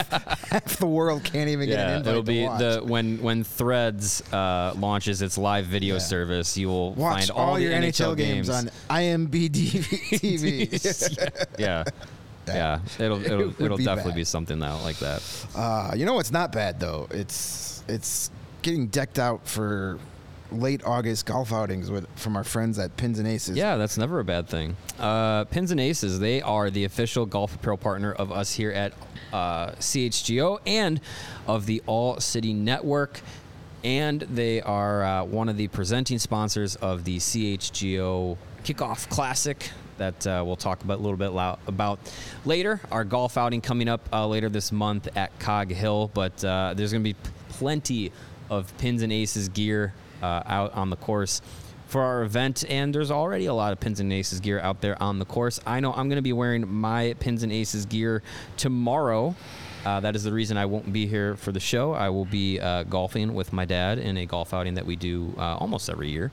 [0.50, 4.74] half the world can't even get an invite it'll be the when when Threads uh,
[4.76, 6.00] launches its live video Yeah.
[6.00, 11.48] service, you will Watch find all, all your NHL, games, on IMB TV.
[11.58, 11.84] yeah,
[12.46, 12.80] yeah.
[12.98, 14.16] It'll it'll, would it'll be definitely bad.
[14.16, 15.22] be something that like that.
[15.54, 17.08] uh, you know what's not bad though?
[17.10, 18.30] It's it's
[18.62, 19.98] getting decked out for
[20.52, 23.56] late August golf outings with from our friends at Pins and Aces.
[23.56, 24.76] Yeah, that's never a bad thing.
[24.98, 28.92] Uh, Pins and Aces, they are the official golf apparel partner of us here at
[29.32, 31.00] uh, CHGO and
[31.46, 33.20] of the All City Network.
[33.82, 40.26] And they are uh, one of the presenting sponsors of the CHGO Kickoff Classic that
[40.26, 41.30] uh, we'll talk about a little bit
[41.66, 41.98] about
[42.44, 42.80] later.
[42.90, 46.92] Our golf outing coming up uh, later this month at Cog Hill, but uh, there's
[46.92, 47.16] going to be
[47.50, 48.10] plenty
[48.48, 51.42] of Pins and Aces gear uh, out on the course
[51.86, 55.00] for our event, and there's already a lot of Pins and Aces gear out there
[55.02, 55.60] on the course.
[55.66, 58.22] I know I'm going to be wearing my Pins and Aces gear
[58.56, 59.34] tomorrow.
[59.84, 61.92] Uh, that is the reason I won't be here for the show.
[61.92, 65.34] I will be uh, golfing with my dad in a golf outing that we do
[65.36, 66.30] uh, almost every year.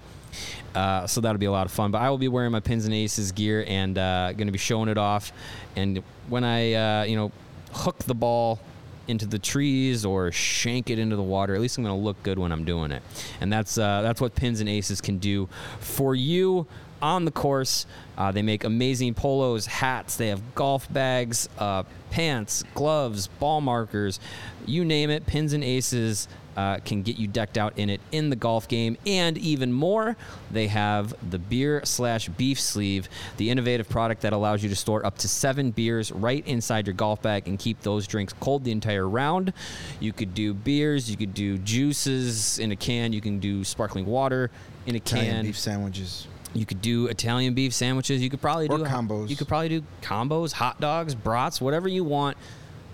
[0.75, 1.89] Uh, so that'll be a lot of fun.
[1.89, 4.59] But I will be wearing my Pins and Aces gear and uh, going to be
[4.59, 5.31] showing it off.
[5.75, 7.31] And when I, uh, you know,
[7.71, 8.59] hook the ball
[9.07, 11.55] into the trees or shank it into the water.
[11.55, 13.03] At least I'm going to look good when I'm doing it,
[13.41, 16.67] and that's uh, that's what pins and aces can do for you
[17.01, 17.85] on the course.
[18.17, 20.15] Uh, they make amazing polos, hats.
[20.15, 24.19] They have golf bags, uh, pants, gloves, ball markers,
[24.65, 25.25] you name it.
[25.25, 26.27] Pins and aces.
[26.57, 30.17] Uh, can get you decked out in it in the golf game and even more
[30.49, 35.05] they have the beer slash beef sleeve the innovative product that allows you to store
[35.05, 38.71] up to seven beers right inside your golf bag and keep those drinks cold the
[38.71, 39.53] entire round
[39.99, 44.07] you could do beers you could do juices in a can you can do sparkling
[44.07, 44.49] water
[44.87, 45.17] in a can.
[45.19, 46.27] Italian can beef sandwiches.
[46.53, 48.21] you could do Italian beef sandwiches.
[48.21, 49.29] You could probably Or do combos.
[49.29, 52.35] You could probably do combos, hot dogs, brats, whatever you want.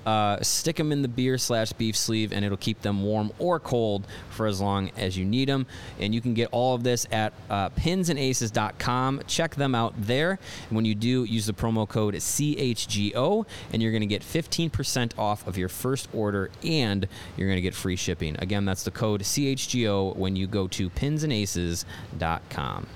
[0.06, 3.60] Uh, stick them in the beer slash beef sleeve, and it'll keep them warm or
[3.60, 5.66] cold for as long as you need them.
[6.00, 9.22] And you can get all of this at uh, pinsandaces.com.
[9.28, 10.40] Check them out there.
[10.70, 15.18] And when you do, use the promo code CHGO, and you're going to get 15%
[15.18, 18.36] off of your first order, and you're going to get free shipping.
[18.40, 22.88] Again, that's the code CHGO when you go to pinsandaces.com.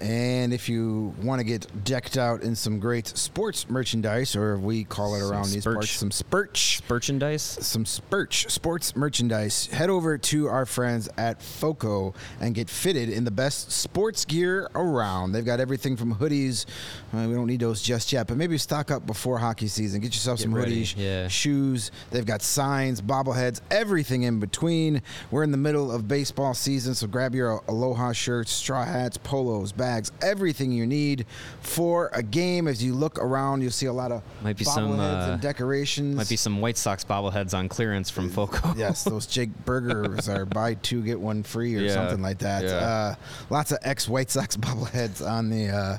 [0.00, 4.84] And if you want to get decked out in some great sports merchandise, or we
[4.84, 7.42] call it Some around these parts, some spurch, Merchandise.
[7.42, 13.24] some spurch sports merchandise, head over to our friends at FOCO and get fitted in
[13.24, 15.32] the best sports gear around.
[15.32, 16.64] They've got everything from hoodies.
[17.12, 20.00] uh, we don't need those just yet, but maybe stock up before hockey season.
[20.00, 21.28] Get yourself Get some ready, hoodies, yeah.
[21.28, 21.90] shoes.
[22.10, 25.02] They've got signs, bobbleheads, everything in between.
[25.30, 29.72] We're in the middle of baseball season, so grab your Aloha shirts, straw hats, polos,
[29.72, 29.89] bags,
[30.22, 31.26] everything you need
[31.60, 32.68] for a game.
[32.68, 35.42] As you look around, you'll see a lot of Might be some, bobbleheads uh, and
[35.42, 36.16] decorations.
[36.16, 38.74] Might be some White Sox bobbleheads on clearance from Foco.
[38.76, 42.64] yes, those Jake Burgers are buy two get one free or Yeah, something like that.
[42.64, 42.70] yeah.
[42.70, 43.14] Uh,
[43.50, 45.98] lots of ex White Sox bobbleheads on the uh,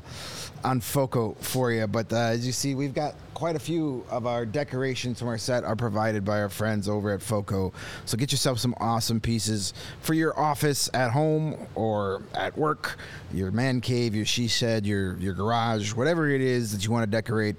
[0.64, 1.88] on Foco for you.
[1.88, 5.38] But uh, as you see, we've got quite a few of our decorations from our
[5.38, 7.74] set are provided by our friends over at Foco.
[8.06, 12.98] So get yourself some awesome pieces for your office, at home, or at work,
[13.34, 17.04] your man cave, your she shed, your your garage, whatever it is that you want
[17.04, 17.56] to decorate.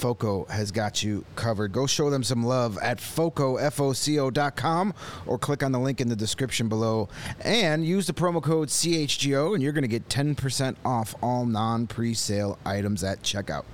[0.00, 1.72] Foco has got you covered.
[1.72, 4.94] Go show them some love at foco, F-O-C-O.com
[5.26, 7.10] or click on the link in the description below
[7.42, 12.58] and use the promo code CHGO and you're going to get 10% off all non-pre-sale
[12.64, 13.64] items at checkout.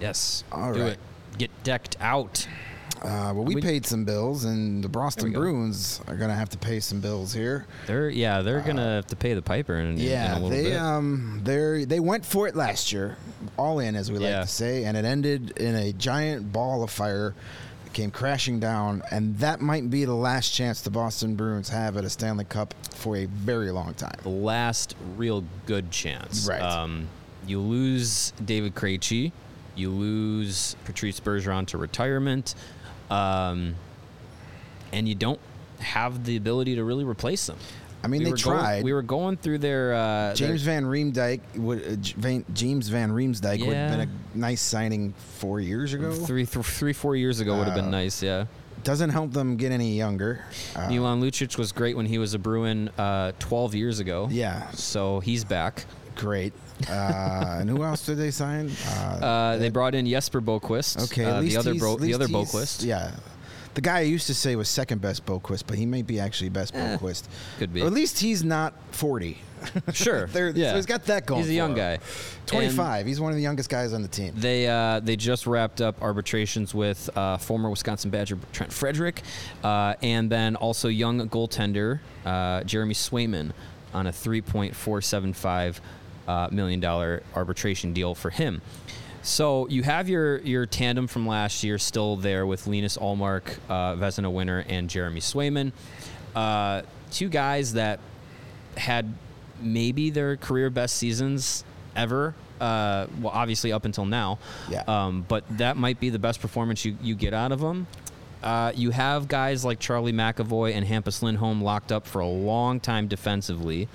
[0.00, 0.44] Yes.
[0.52, 0.92] All Do right.
[0.92, 0.98] it.
[1.38, 2.46] Get decked out.
[3.04, 5.32] Uh, well, we, We- paid some bills and the Boston.
[5.32, 7.66] Bruins are going to have to pay some bills here.
[7.86, 10.62] They're yeah, they're gonna have to pay the piper in, Yeah, in a little they
[10.70, 10.76] bit.
[10.80, 13.16] um they they went for it last year,
[13.58, 14.40] all in as we like Yeah.
[14.40, 17.34] to say, and it ended in a giant ball of fire
[17.92, 22.04] came crashing down, and that might be the last chance the Boston Bruins have at
[22.04, 24.16] a Stanley Cup for a very long time.
[24.24, 26.48] The last real good chance.
[26.48, 26.60] Right.
[26.60, 27.06] Um,
[27.46, 29.30] you lose David Krejci,
[29.76, 32.56] you lose Patrice Bergeron to retirement,
[33.10, 33.74] um,
[34.92, 35.40] and you don't
[35.80, 37.58] have the ability to really replace them.
[38.02, 38.84] I mean, we they were going- tried.
[38.84, 43.10] we were going through their uh, James their- Van Riemsdyk would uh, Van, James Van
[43.10, 46.12] Riemsdyk would have been a nice signing four years ago.
[46.12, 48.22] three, th- three, four years ago would have been Uh, nice.
[48.22, 48.44] Yeah.
[48.82, 50.44] Doesn't help them get any younger.
[50.76, 54.28] Uh, Milan Lucic was great when he was a Bruin uh, 12 years ago.
[54.30, 55.86] yeah, So he's back.
[56.16, 56.52] great.
[56.88, 58.70] Uh, and who else did they sign?
[58.88, 58.90] Uh,
[59.24, 61.04] Uh, they brought in Jesper Boqvist.
[61.04, 62.84] okay, uh, the other the other Boqvist.
[62.84, 63.12] Yeah,
[63.74, 66.50] the guy I used to say was second best Boqvist, but he might be actually
[66.50, 67.24] best Eh, Boqvist.
[67.58, 67.82] could be.
[67.82, 69.38] Or at least he's not forty.
[69.94, 70.28] Sure.
[70.34, 70.70] Yeah.
[70.72, 71.40] so he's got that going.
[71.40, 71.76] He's a young him.
[71.78, 71.98] guy.
[72.44, 73.06] 25.
[73.06, 74.34] he's one of the youngest guys on the team.
[74.36, 79.22] They uh, they just wrapped up arbitrations with uh, former Wisconsin Badger Trent Frederic,
[79.62, 83.52] uh, and then also young goaltender uh, Jeremy Swayman
[83.94, 85.80] on a 3.475 uh,
[86.50, 88.62] million dollar arbitration deal for him.
[89.22, 93.94] So you have your your tandem from last year still there with Linus Ullmark, uh,
[93.96, 95.72] Vezina winner, and Jeremy Swayman.
[96.34, 98.00] Uh, two guys that
[98.76, 99.14] had
[99.60, 101.64] maybe their career best seasons
[101.96, 102.34] ever.
[102.60, 104.38] Uh, well, obviously up until now.
[104.68, 104.82] Yeah.
[104.86, 107.86] Um, but that might be the best performance you, you get out of them.
[108.42, 112.78] Uh, you have guys like Charlie McAvoy and Hampus Lindholm locked up for a long
[112.78, 113.88] time defensively.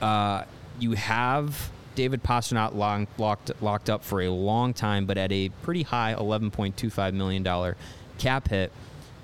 [0.00, 0.44] Uh,
[0.80, 5.50] you have David Pastrnak long, locked locked up for a long time, but at a
[5.62, 7.74] pretty high $11.25 million
[8.18, 8.72] cap hit.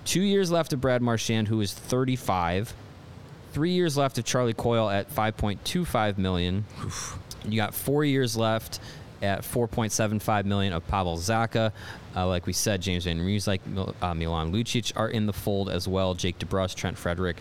[0.05, 2.75] Two years left of Brad Marchand, who is 35.
[3.53, 6.65] Three years left of Charlie Coyle at 5.25 million.
[7.45, 8.81] You got four years left
[9.23, 11.73] at 4.75 million of Pavel Zacha.
[12.15, 15.71] Uh, like we said, James Van Riemsdyk, Mil- uh, Milan Lucic are in the fold
[15.71, 16.15] as well.
[16.15, 17.37] Jake DeBrusk, Trent Frederic.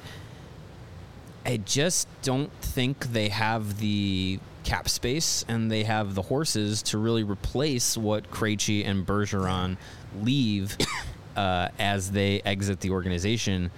[1.46, 6.98] I just don't think they have the cap space and they have the horses to
[6.98, 9.78] really replace what Krejci and Bergeron
[10.22, 10.76] leave
[11.36, 13.70] uh, as they exit the organization.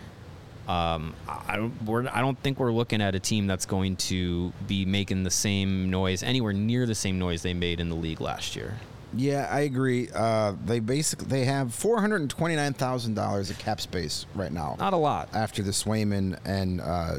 [0.67, 1.69] Um, I
[2.11, 5.89] I don't think we're looking at a team that's going to be making the same
[5.89, 8.75] noise, anywhere near the same noise they made in the league last year.
[9.15, 10.09] Yeah, I agree.
[10.13, 14.25] Uh, they basically they have four hundred and twenty nine thousand dollars of cap space
[14.35, 15.29] right now Not a lot.
[15.33, 17.15] after the Swayman and uh,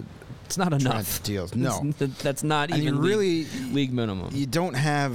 [0.49, 1.23] It's not enough.
[1.23, 1.51] deals.
[1.51, 2.07] That's- No.
[2.23, 4.31] that's not And you even really- league minimum.
[4.35, 5.15] you don't have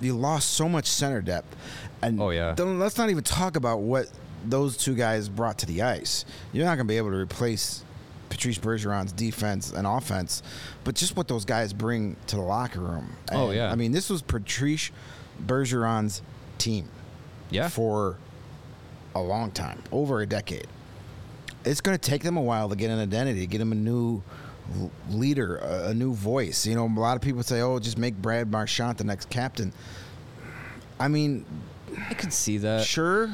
[0.00, 1.56] you lost so much center depth.
[2.02, 2.52] And Oh, yeah.
[2.54, 4.08] don't- let's not even talk about what
[4.44, 6.24] those two guys brought to the ice.
[6.52, 7.82] You're not going to be able to replace
[8.28, 10.42] Patrice Bergeron's defense and offense,
[10.84, 13.12] but just what those guys bring to the locker room.
[13.32, 13.70] Oh, yeah.
[13.72, 14.90] I mean, this was Patrice
[15.46, 16.22] Bergeron's
[16.58, 16.88] team
[17.50, 17.68] yeah.
[17.68, 18.16] for
[19.14, 20.66] a long time, over a decade.
[21.64, 24.16] It's going to take them a while to get an identity, get them a new
[24.16, 24.22] l-
[25.10, 26.66] leader, a, a new voice.
[26.66, 29.72] You know, a lot of people say, "Oh, just make Brad Marchand the next captain."
[30.98, 31.44] I mean,
[32.08, 32.84] I could see that.
[32.84, 33.30] sure,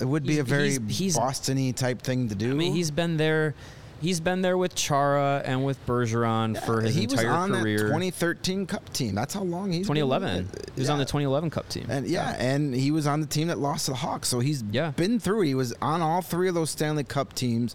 [0.00, 2.50] it would be he's- a very he's- he's- Boston-y type thing to do.
[2.50, 3.54] I mean, he's been there.
[4.00, 7.78] He's been there with Chara and with Bergeron for his he was entire on career.
[7.78, 9.14] that 2013 Cup team.
[9.14, 10.50] That's how long he's been 2011.
[10.74, 11.86] He was on the 2011 Cup team.
[11.88, 14.62] And yeah, and he was on the team that lost to the Hawks, so he's
[14.70, 14.90] Yeah.
[14.90, 15.42] been through.
[15.42, 17.74] He was on all three of those Stanley Cup teams.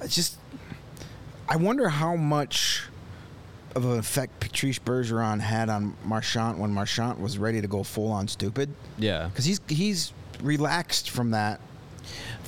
[0.00, 0.36] It's just,
[1.48, 2.84] I wonder how much
[3.74, 8.10] of an effect Patrice Bergeron had on Marchand when Marchand was ready to go full
[8.10, 9.28] on stupid, yeah.
[9.28, 11.60] because he's he's relaxed from that.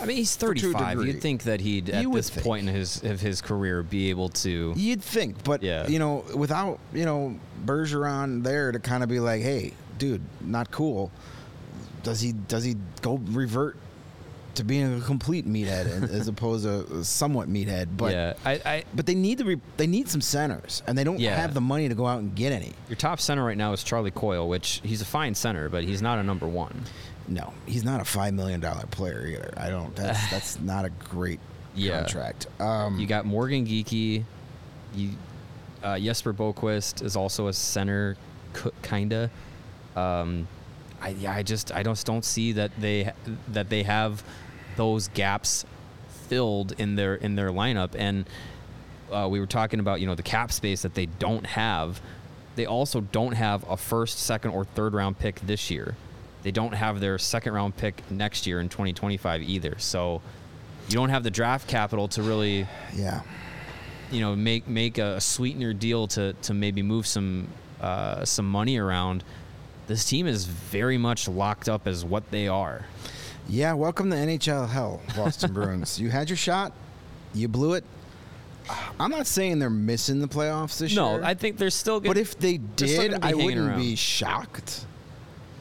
[0.00, 1.04] I mean, he's to 35.
[1.04, 4.30] You'd think that he'd, at You this point in his of his career, be able
[4.30, 4.72] to.
[4.76, 5.86] You'd think, but Yeah.
[5.86, 10.70] you know, without you know Bergeron there to kind of be like, hey, dude, not
[10.70, 11.10] cool.
[12.02, 13.76] Does he does he go revert
[14.56, 17.88] to being a complete meathead as opposed to a somewhat meathead?
[17.96, 21.04] But yeah, I, I, but they need to re- they need some centers, and they
[21.04, 21.36] don't Yeah.
[21.36, 22.72] have the money to go out and get any.
[22.88, 26.02] your top center right now is Charlie Coyle, which he's a fine center, but he's
[26.02, 26.82] not a number one.
[27.28, 29.54] No, he's not a five million dollar player either.
[29.56, 29.94] I don't.
[29.94, 31.38] That's that's not a great
[31.74, 32.00] Yeah.
[32.00, 32.46] contract.
[32.60, 34.24] Um, You got Morgan Geekie.
[34.94, 35.10] You,
[35.84, 38.16] uh, Jesper Boqvist is also a center,
[38.82, 39.30] kinda.
[39.96, 40.48] Um,
[41.00, 43.12] I yeah, I just I just don't see that they
[43.52, 44.22] that they have
[44.80, 45.66] those gaps
[46.26, 47.90] filled in their in their lineup.
[47.94, 48.24] And
[49.12, 52.00] uh, we were talking about you know the cap space that they don't have.
[52.54, 55.96] They also don't have a first, second, or third round pick this year.
[56.44, 59.74] They don't have their second round pick next year in 2025 either.
[59.76, 60.22] So
[60.88, 63.20] you don't have the draft capital to really yeah.
[64.10, 67.48] you know make make a sweetener deal to to maybe move some
[67.82, 69.24] uh, some money around.
[69.88, 72.86] This team is very much locked up as what they are.
[73.50, 75.98] Yeah, welcome to NHL hell, Boston Bruins.
[75.98, 76.72] You had your shot,
[77.34, 77.84] you blew it.
[79.00, 81.24] I'm not saying they're missing the playoffs this No, year.
[81.24, 82.06] I think they're still good.
[82.06, 83.78] but if they did, I wouldn't around.
[83.80, 84.86] be shocked.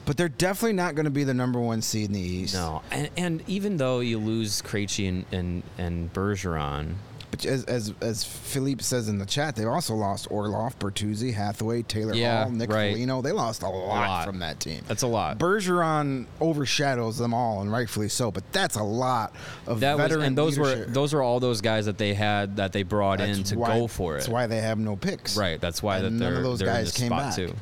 [0.05, 2.53] But they're definitely not going to be the number one seed in the East.
[2.53, 6.93] No, and, and even though you lose Krejci and, and, and Bergeron,
[7.41, 11.83] But as, as as Philippe says in the chat, they also lost Orlov, Bertuzzi, Hathaway,
[11.83, 12.93] Taylor Yeah, Hall, Nick right.
[12.93, 13.21] Foligno.
[13.21, 14.25] They lost a lot, lot.
[14.25, 14.81] from that team.
[14.87, 15.37] that's a lot.
[15.37, 18.31] Bergeron overshadows them all, and rightfully so.
[18.31, 19.33] But that's a lot
[19.67, 20.87] of that was, veteran and those leadership.
[20.87, 23.77] were those were all those guys that they had that they brought in to why-
[23.77, 24.19] go for it.
[24.19, 25.37] That's why they have no picks.
[25.37, 25.59] Right.
[25.59, 27.35] That's why that none of those guys came back.
[27.35, 27.53] too.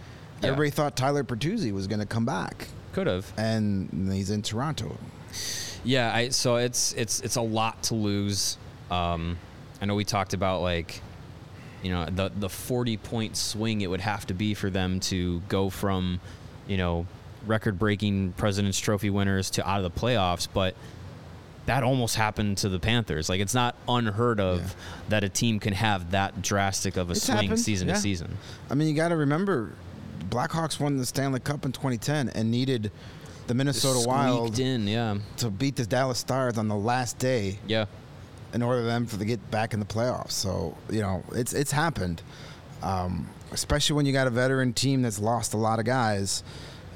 [0.41, 0.49] Yeah.
[0.49, 3.31] Everybody thought Tyler Bertuzzi was going to come back, could have.
[3.37, 4.95] and he's in Toronto.
[5.83, 8.57] Yeah, I so it's it's it's a lot to lose.
[8.91, 9.37] Um,
[9.81, 11.01] I know we talked about like,
[11.83, 15.41] you know, the the forty point swing it would have to be for them to
[15.47, 16.19] go from,
[16.67, 17.05] you know,
[17.45, 20.75] record breaking President's Trophy winners to out of the playoffs, but
[21.67, 23.29] that almost happened to the Panthers.
[23.29, 24.67] Like it's not unheard of Yeah.
[25.09, 27.93] that a team can have that drastic of a It's swing happened, season yeah.
[27.95, 28.37] to season.
[28.69, 29.73] I mean, you got to remember,
[30.29, 32.89] Blackhawks won the Stanley Cup in 2010 and needed
[33.47, 37.85] the Minnesota Wild in, yeah, to beat the Dallas Stars on the last day yeah.
[38.53, 40.31] In order for them to get back in the playoffs.
[40.31, 42.21] So you know, it's it's happened,
[42.81, 46.43] um, especially when you got a veteran team that's lost a lot of guys.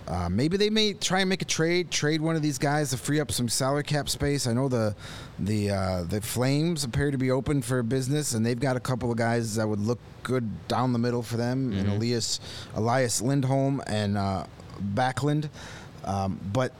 [0.07, 2.97] Uh, maybe they may try and make a trade, trade one of these guys to
[2.97, 4.47] free up some salary cap space.
[4.47, 4.95] I know the
[5.39, 9.11] the uh, the Flames appear to be open for business, and they've got a couple
[9.11, 12.39] of guys that would look good down the middle for them, and Elias
[12.75, 14.45] Elias Lindholm and uh,
[14.95, 15.49] Backlund.
[16.03, 16.73] Um, but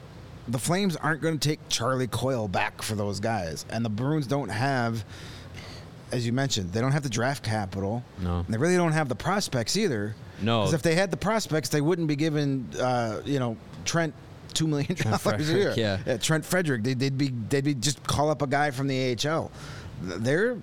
[0.48, 4.26] the Flames aren't going to take Charlie Coyle back for those guys, and the Bruins
[4.26, 5.04] don't have,
[6.10, 8.04] as you mentioned, they don't have the draft capital.
[8.20, 8.40] No.
[8.40, 10.14] and they really don't have the prospects either.
[10.40, 10.60] No.
[10.62, 14.14] because if they had the prospects, they wouldn't be giving, uh, you know, Trent
[14.54, 15.72] two million dollars a year.
[15.72, 15.76] Frederic,
[16.06, 16.16] yeah.
[16.18, 16.82] Trent Frederic.
[16.82, 19.50] They, they'd be they'd be just call up a guy from the AHL.
[20.02, 20.58] They're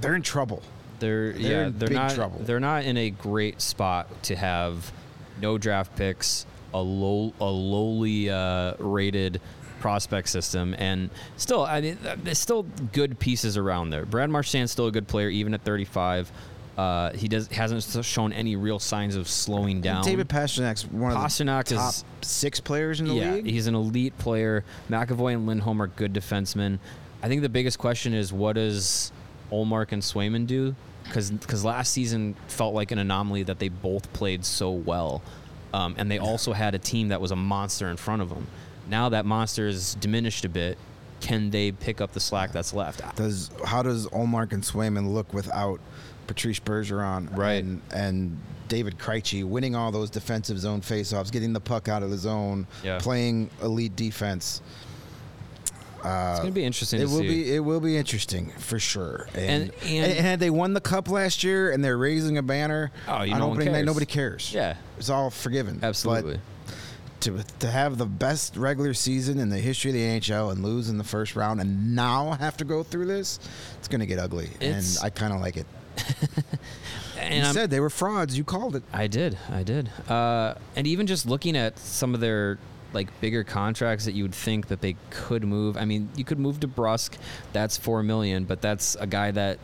[0.00, 0.62] they're in trouble.
[0.98, 2.40] They're, They're yeah, in they're not trouble.
[2.44, 4.92] they're not in a great spot to have
[5.42, 6.46] no draft picks,
[6.76, 9.40] a low a lowly uh, rated
[9.80, 14.04] prospect system, and still I mean there's still good pieces around there.
[14.04, 16.30] Brad Marchand's still a good player even at 35.
[16.76, 20.04] Uh, he does hasn't shown any real signs of slowing down.
[20.04, 23.46] David Pastrnak's one of Pasternak the top is- six players in the yeah, league.
[23.46, 24.62] he's an elite player.
[24.90, 26.78] McAvoy and Lindholm are good defensemen.
[27.22, 29.10] I think the biggest question is what does
[29.50, 30.74] Ullmark and Swayman do?
[31.04, 35.22] Because last season felt like an anomaly that they both played so well,
[35.76, 38.46] um, and they also had a team that was a monster in front of them.
[38.88, 40.78] Now that monster is diminished a bit.
[41.20, 43.16] Can they pick up the slack that's left?
[43.16, 45.80] Does how does Ullmark and Swayman look without
[46.26, 47.62] Patrice Bergeron Right.
[47.64, 52.10] and, and David Krejci winning all those defensive zone faceoffs, getting the puck out of
[52.10, 52.98] the zone, Yeah.
[52.98, 54.60] playing elite defense?
[56.32, 57.28] It's gonna be interesting It to will see.
[57.44, 59.28] be it will be interesting for sure.
[59.34, 62.42] And, And- and- and had they won the cup last year and they're raising a
[62.42, 64.52] banner Oh, you- on no opening night, nobody cares.
[64.52, 64.76] Yeah.
[64.98, 65.78] it's all forgiven.
[65.80, 66.40] But Absolutely.
[67.20, 70.88] to to have the best regular season in the history of the NHL and lose
[70.88, 73.38] in the first round and now have to go through this,
[73.78, 74.50] it's going to get ugly.
[74.60, 75.66] It's- and I kind of like it.
[77.18, 78.36] and you I'm- said they were frauds.
[78.36, 78.82] You called it.
[78.92, 79.88] I did, I did.
[80.08, 82.58] Uh, and even just looking at some of their
[82.96, 85.76] like bigger contracts that you would think that they could move.
[85.76, 87.18] I mean, you could move DeBrusk.
[87.52, 89.58] That's four million, but that's a guy that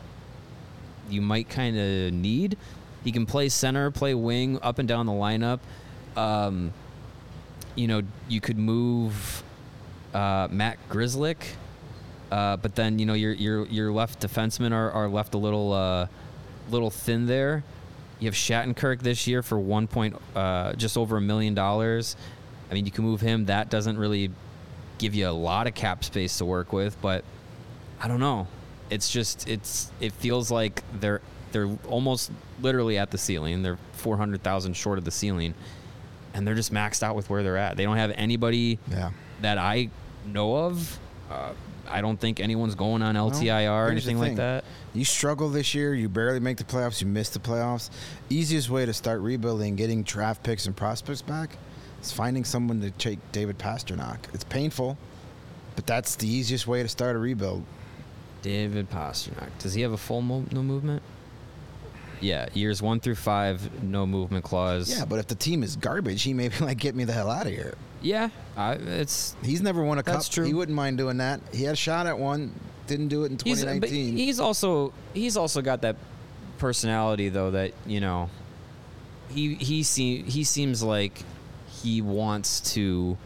[1.09, 2.57] you might kind of need.
[3.03, 5.59] He can play center, play wing, up and down the lineup.
[6.15, 6.73] Um,
[7.75, 9.43] you know, you could move
[10.13, 11.37] uh, Matt Grzelcyk,
[12.31, 15.73] uh, but then you know your your your left defensemen are, are left a little
[15.73, 16.07] uh,
[16.69, 17.63] little thin there.
[18.19, 22.15] You have Shattenkirk this year for one point, uh, just over a million dollars.
[22.73, 23.45] I mean, you can move him.
[23.45, 24.31] That doesn't really
[24.97, 27.23] give you a lot of cap space to work with, but
[28.01, 28.47] I don't know.
[28.89, 31.21] It's just it's it feels like they're
[31.51, 32.31] they're almost
[32.63, 33.61] literally at the ceiling.
[33.61, 35.53] They're four hundred thousand short of the ceiling,
[36.33, 37.77] and they're just maxed out with where they're at.
[37.77, 39.11] They don't have anybody Yeah.
[39.41, 39.91] that I
[40.25, 40.97] know of.
[41.29, 41.51] Uh,
[41.87, 44.63] I don't think anyone's going on LTIR or anything like that.
[44.95, 45.93] You struggle this year.
[45.93, 47.01] You barely make the playoffs.
[47.01, 47.91] You miss the playoffs.
[48.31, 51.57] Easiest way to start rebuilding, getting draft picks and prospects back,
[52.03, 54.17] is finding someone to take David Pastrnak.
[54.33, 54.97] It's painful,
[55.75, 57.63] but that's the easiest way to start a rebuild.
[58.41, 59.49] David Pastrnak.
[59.59, 61.01] Does he have a full mo- no movement?
[62.19, 64.89] Yeah, years one through five, no movement clause.
[64.95, 67.29] Yeah, but if the team is garbage, he may be like, "Get me the hell
[67.29, 68.29] out of here." yeah.
[68.55, 70.33] I, it's He's never won a That's cup.
[70.35, 70.45] true.
[70.45, 71.41] He wouldn't mind doing that.
[71.53, 72.53] He had a shot at one,
[72.87, 74.15] didn't do it in he's 2019.
[74.15, 75.95] he's also he's also got that
[76.59, 78.29] personality though that you know
[79.29, 81.23] he he se- he seems like
[81.83, 83.17] he wants to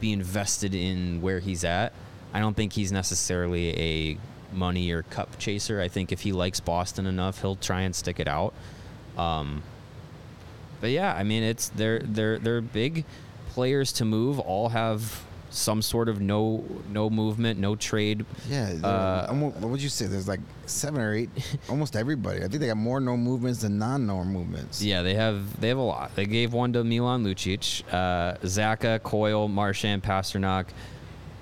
[0.00, 1.92] be invested in where he's at.
[2.32, 4.18] I don't think he's necessarily a
[4.52, 5.80] money or cup chaser.
[5.80, 8.54] I think if he likes Boston enough, he'll try and stick it out.
[9.16, 9.62] Um,
[10.80, 13.04] but yeah, I mean, it's they're they're they're big
[13.50, 14.38] players to move.
[14.38, 15.24] All have
[15.54, 18.26] some sort of no no movement, no trade.
[18.48, 18.74] Yeah.
[18.82, 20.06] Uh, almost, what would you say?
[20.06, 21.30] There's like seven or eight,
[21.68, 22.38] almost everybody.
[22.38, 24.82] I think they got more no movements than non no movements.
[24.82, 26.14] Yeah, they have they have a lot.
[26.16, 30.66] They gave one to Milan Lucic, uh, Zacha, Coyle, Marchand, Pastrnak,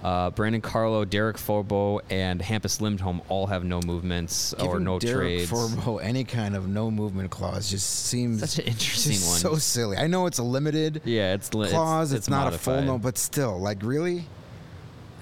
[0.02, 4.98] uh, Brandon Carlo, Derek Forbort, and Hampus Lindholm all have no movements or Giving no
[4.98, 5.50] Derek trades.
[5.50, 9.38] Forbort any kind of no movement clause just seems Such an interesting one.
[9.38, 9.96] So silly.
[9.96, 12.12] I know it's a limited yeah, it's li- clause.
[12.12, 14.24] It's, It's, not a full no, but still, like really,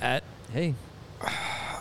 [0.01, 0.75] At hey,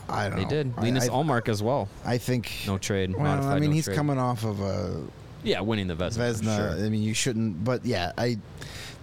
[0.09, 0.49] I don't they know.
[0.49, 0.73] did.
[0.77, 1.87] I- Linus I, Ullmark as well.
[2.03, 2.51] I think.
[2.67, 3.13] No trade.
[3.13, 3.95] Well, modified, I mean, no he's trade.
[3.95, 5.03] coming off of a
[5.43, 6.31] Yeah, winning the Vezina.
[6.33, 6.55] Vezina.
[6.57, 6.85] Sure.
[6.85, 7.63] I mean, you shouldn't.
[7.63, 8.37] But yeah, I.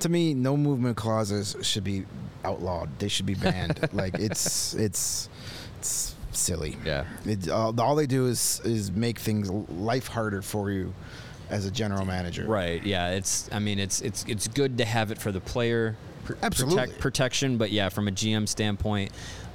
[0.00, 2.04] To me, no movement clauses should be
[2.44, 2.88] outlawed.
[2.98, 3.88] They should be banned.
[3.92, 5.28] like it's it's
[5.78, 6.76] it's silly.
[6.84, 7.04] Yeah.
[7.24, 10.92] It, all, all they do is is make things life harder for you
[11.48, 12.44] as a general manager.
[12.46, 12.84] Right.
[12.84, 13.10] Yeah.
[13.10, 13.48] It's.
[13.52, 16.78] I mean, it's it's it's good to have it for the player pr- Absolutely.
[16.78, 19.12] protect, protection, but yeah, from a GM standpoint,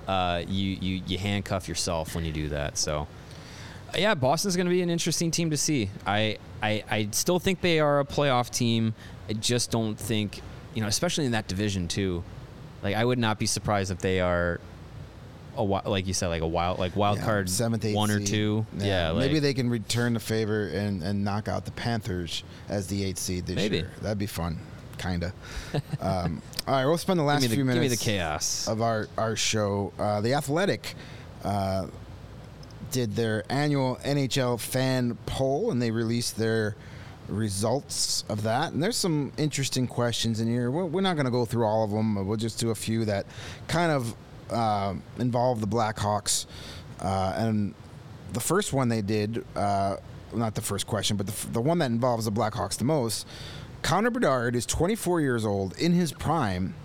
[0.07, 2.77] uh, you you you handcuff yourself when you do that.
[2.79, 3.07] So.
[3.93, 5.89] uh, Yeah, Boston's going to be an interesting team to see.
[6.07, 8.95] I, I I still think they are a playoff team.
[9.32, 10.41] I just don't think,
[10.73, 12.21] you know, especially in that division too.
[12.84, 14.59] Like I would not be surprised if they are
[15.55, 18.19] a like you said like a wild like wild Yeah, card seventh, eighth one or
[18.19, 18.65] two.
[18.77, 22.88] Yeah, like, maybe they can return the favor and, and knock out the Panthers as
[22.88, 23.77] the eighth seed this Maybe.
[23.77, 23.91] year.
[24.01, 24.59] That'd be fun,
[24.97, 25.32] kinda.
[26.01, 28.67] um, all right, we'll spend the last give the, few give minutes me the chaos.
[28.67, 29.93] of our our show.
[29.97, 30.95] Uh, the Athletic
[31.45, 31.88] uh,
[32.91, 36.75] did their annual NHL fan poll, and they released their
[37.32, 38.73] results of that.
[38.73, 40.69] And there's some interesting questions in here.
[40.69, 42.25] We're, we're not going to go through all of them.
[42.27, 43.25] We'll just do a few that
[43.67, 44.15] kind of
[44.49, 46.45] uh, involve the Blackhawks.
[46.99, 47.73] Uh, and
[48.34, 49.97] the first one they did, uh,
[50.34, 53.25] not the first question, but the, the one that involves the Blackhawks the most.
[53.82, 56.75] Connor Bedard is 24 years old in his prime.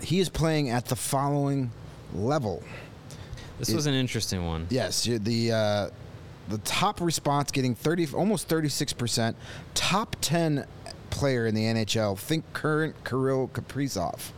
[0.00, 1.70] He is playing at the following
[2.14, 2.62] level.
[3.58, 4.66] This it- was an interesting one.
[4.70, 5.90] Yes, the uh,
[6.48, 9.34] the top response getting 30 almost 36%.
[9.74, 10.66] Top 10
[11.10, 12.18] player in the NHL.
[12.18, 14.30] Think current Kirill Kaprizov.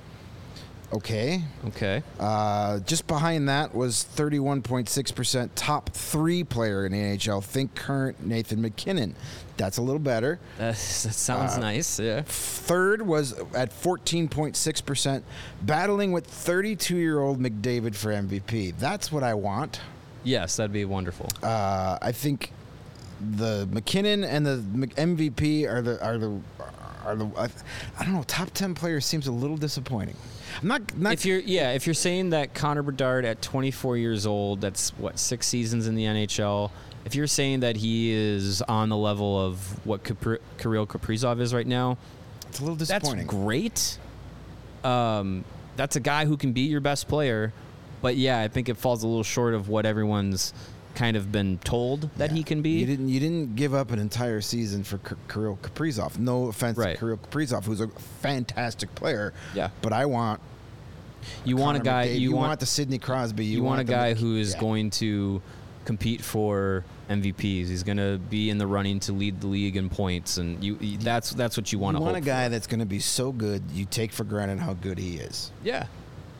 [0.90, 1.42] Okay.
[1.66, 2.02] Okay.
[2.18, 7.44] Uh, just behind that was 31.6% top 3 player in the NHL.
[7.44, 9.14] Think current Nathan MacKinnon.
[9.58, 10.38] That's a little better.
[10.56, 12.00] That, that sounds Uh, nice.
[12.00, 12.22] Yeah.
[12.24, 15.22] Third was at 14.6%,
[15.62, 18.78] battling with 32 year old McDavid for MVP.
[18.78, 19.80] That's what I want.
[20.24, 21.28] Yes, that'd be wonderful.
[21.42, 22.52] Uh, I think
[23.36, 26.40] the MacKinnon and the MVP are the are the
[27.04, 27.26] are the
[27.98, 28.22] I, don't know.
[28.24, 30.16] Top ten players seems a little disappointing.
[30.60, 34.26] I'm not not if you're yeah, if you're saying that Connor Bedard at 24 years
[34.26, 36.70] old, that's what six seasons in the NHL.
[37.04, 41.54] If you're saying that he is on the level of what Kapri- Kirill Kaprizov is
[41.54, 41.96] right now,
[42.48, 43.26] it's a little disappointing.
[43.26, 43.98] that's great.
[44.84, 45.44] Um,
[45.76, 47.52] that's a guy who can be your best player,
[48.02, 50.52] but yeah, I think it falls a little short of what everyone's
[50.94, 52.36] kind of been told that Yeah.
[52.36, 52.70] he can be.
[52.80, 56.18] You didn't you didn't give up an entire season for K- Kirill Kaprizov.
[56.18, 56.94] No offense Right.
[56.94, 57.88] to Kirill Kaprizov, who's a
[58.22, 59.32] fantastic player.
[59.54, 59.70] Yeah.
[59.82, 60.40] But I want
[61.44, 62.08] You want a guy.
[62.08, 62.20] McDavid.
[62.20, 63.44] You, want, want the Sidney Crosby.
[63.44, 64.60] You, you want a guy Mc- who is yeah.
[64.60, 65.40] going to
[65.84, 67.68] compete for MVPs.
[67.68, 70.76] He's going to be in the running to lead the league in points, and you.
[70.80, 72.50] you- That's that's what you want You to want a guy for.
[72.50, 75.50] that's going to be so good you take for granted how good he is.
[75.64, 75.86] Yeah,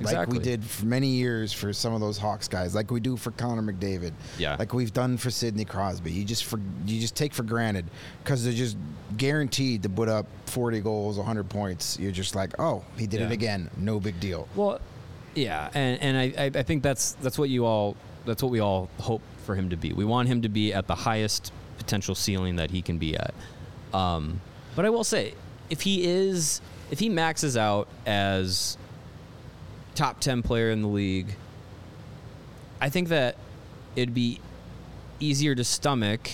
[0.01, 0.39] exactly.
[0.39, 3.17] Like we did for many years for some of those Hawks guys, like we do
[3.17, 4.13] for Connor McDavid.
[4.39, 4.57] Yeah.
[4.59, 6.11] Like we've done for Sidney Crosby.
[6.11, 7.87] You just for you just take for granted
[8.23, 8.77] because they're just
[9.17, 11.99] guaranteed to put up 40 goals, 100 points.
[11.99, 13.71] You're just like, oh, he did it again.
[13.77, 14.49] No big deal.
[14.55, 14.81] Well,
[15.35, 18.61] yeah, and and I, I I think that's that's what you all that's what we
[18.61, 19.93] all hope for him to be.
[19.93, 23.35] We want him to be at the highest potential ceiling that he can be at.
[23.95, 24.41] Um,
[24.77, 25.35] but I will say,
[25.71, 28.77] if he is, if he maxes out as
[29.99, 31.35] top ten player in the league,
[32.81, 33.37] I think that
[33.97, 34.41] it'd be
[35.19, 36.31] easier to stomach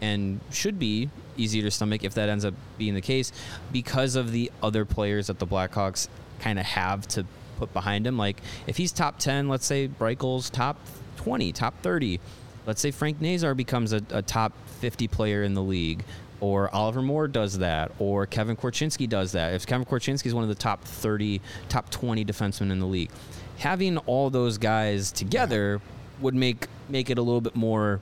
[0.00, 3.32] and should be easier to stomach if that ends up being the case
[3.72, 6.08] because of the other players that the Blackhawks
[6.38, 7.26] kind of have to
[7.58, 8.16] put behind him.
[8.16, 10.78] Like if he's top 10, let's say Reichel's top
[11.16, 12.20] 20, top 30.
[12.66, 16.04] Let's say Frank Nazar becomes a, a top 50 player in the league,
[16.40, 19.54] or Oliver Moore does that, or Kevin Korchinski does that.
[19.54, 23.10] If Kevin Korchinski is one of the top 30, top 20 defensemen in the league,
[23.58, 25.80] having all those guys together
[26.20, 28.00] would make make it a little bit more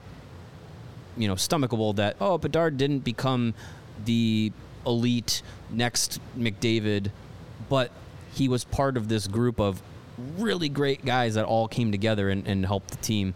[1.17, 3.53] you know stomachable that oh Bedard didn't become
[4.05, 4.51] the
[4.85, 7.11] elite next McDavid,
[7.69, 7.91] but
[8.33, 9.81] he was part of this group of
[10.37, 13.33] really great guys that all came together and, and helped the team,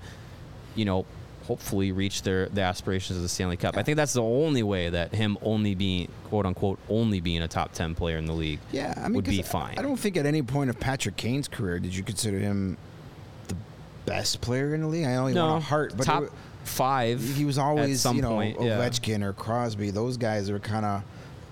[0.76, 1.06] you know,
[1.50, 3.76] hopefully reach their the aspirations of the Stanley Cup.
[3.76, 7.48] I think that's the only way that him only being quote unquote only being a
[7.48, 9.74] top ten player in the league Yeah, I mean, would be fine.
[9.76, 12.78] I don't think at any point of Patrick Kane's career did you consider him
[13.48, 13.56] the
[14.06, 15.08] best player in the league.
[15.08, 16.32] I only no want a heart, but top it
[16.66, 17.20] five.
[17.36, 18.78] he was always some you know point, yeah.
[18.78, 19.90] Ovechkin or Crosby.
[19.90, 21.04] Those guys are kind of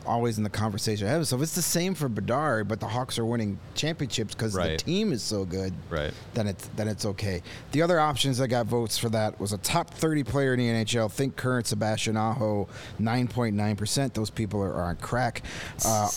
[0.07, 1.23] always in the conversation.
[1.25, 4.77] So if it's the same for Bedard, but the Hawks are winning championships because Right.
[4.79, 5.73] the team is so good.
[5.89, 6.13] Right.
[6.33, 7.41] Then it's then it's okay.
[7.73, 10.67] The other options that got votes for that was a top 30 player in the
[10.69, 11.09] NHL.
[11.11, 12.67] Think current Sebastian Aho,
[12.99, 14.13] 9.9 percent.
[14.13, 15.43] Those people are, are on crack.
[15.85, 16.09] Uh,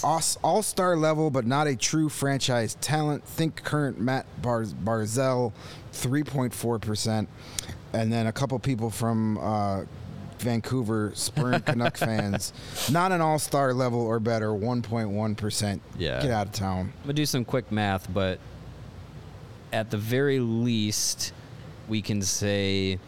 [0.43, 3.25] All star level, but not a true franchise talent.
[3.25, 5.53] Think current Matt Bar- Barzal,
[5.93, 7.29] 3.4 percent.
[7.93, 9.83] And then a couple people from uh,
[10.41, 12.53] Vancouver, Spurn Canuck fans,
[12.91, 15.83] not an all star level or better, 1.1 percent.
[15.99, 16.21] Yeah.
[16.23, 16.93] Get out of town.
[16.97, 18.39] I'm gonna do some quick math, but
[19.73, 21.33] at the very least,
[21.89, 22.99] we can say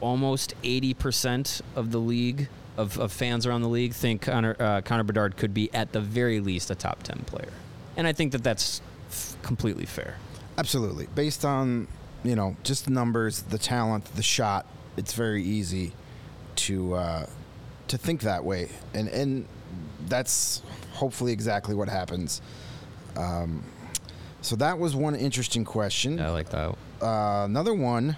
[0.00, 5.02] almost 80% of the league of, of fans around the league think Connor, uh, Connor
[5.02, 7.52] Bedard could be at the very least a top 10 player,
[7.96, 8.80] and I think that that's
[9.10, 10.16] f- completely fair.
[10.56, 11.06] Absolutely.
[11.14, 11.88] Based on,
[12.24, 14.66] you know, just the numbers, the talent, the shot,
[14.96, 15.92] it's very easy
[16.58, 17.26] to uh,
[17.88, 18.68] to think that way.
[18.94, 19.46] And and
[20.08, 22.40] that's hopefully exactly what happens.
[23.16, 23.64] Um,
[24.40, 26.20] so that was one interesting question.
[26.20, 26.76] I like that.
[27.02, 28.16] Uh, another one.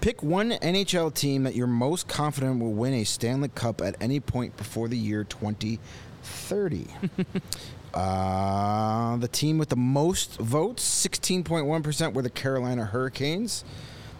[0.00, 4.18] Pick one NHL team that you're most confident will win a Stanley Cup at any
[4.18, 6.86] point before the year 2030.
[7.94, 13.64] uh, the team with the most votes, 16.1%, were the Carolina Hurricanes.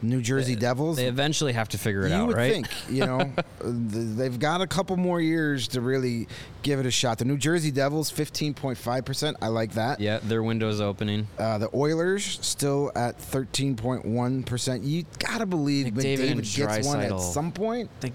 [0.03, 0.97] New Jersey Devils.
[0.97, 2.53] They eventually have to figure it you out, would right?
[2.53, 6.27] think, you know, they've got a couple more years to really
[6.63, 7.19] give it a shot.
[7.19, 9.37] The New Jersey Devils, 15.5%.
[9.41, 10.01] I like that.
[10.01, 11.29] Yeah, their window's opening.
[11.39, 14.81] Uh, the Oilers still at 13.1%.
[14.85, 17.91] You got to believe McDavid McDavid, and gets one at some point.
[18.01, 18.13] They-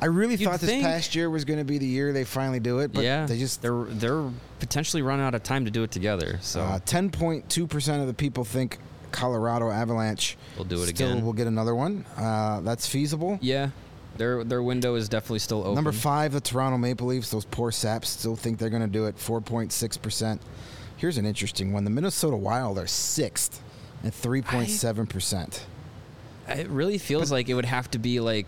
[0.00, 0.82] I really You'd thought this think.
[0.82, 3.38] past year was going to be the year they finally do it, but yeah, they
[3.38, 6.40] just they're they're potentially running out of time to do it together.
[6.42, 8.78] So uh, 10.2% of the people think
[9.12, 11.24] Colorado Avalanche We'll do it still again.
[11.24, 12.04] will get another one.
[12.16, 13.38] Uh, that's feasible.
[13.40, 13.70] yeah,
[14.16, 15.74] their their window is definitely still open.
[15.74, 17.30] Number five, the Toronto Maple Leafs.
[17.30, 19.16] Those poor saps still think they're going to do it.
[19.16, 20.38] 4.6%.
[20.96, 21.84] Here's an interesting one.
[21.84, 23.62] The Minnesota Wild are sixth
[24.04, 25.60] at 3.7%.
[26.48, 28.46] It really feels like it would have to be like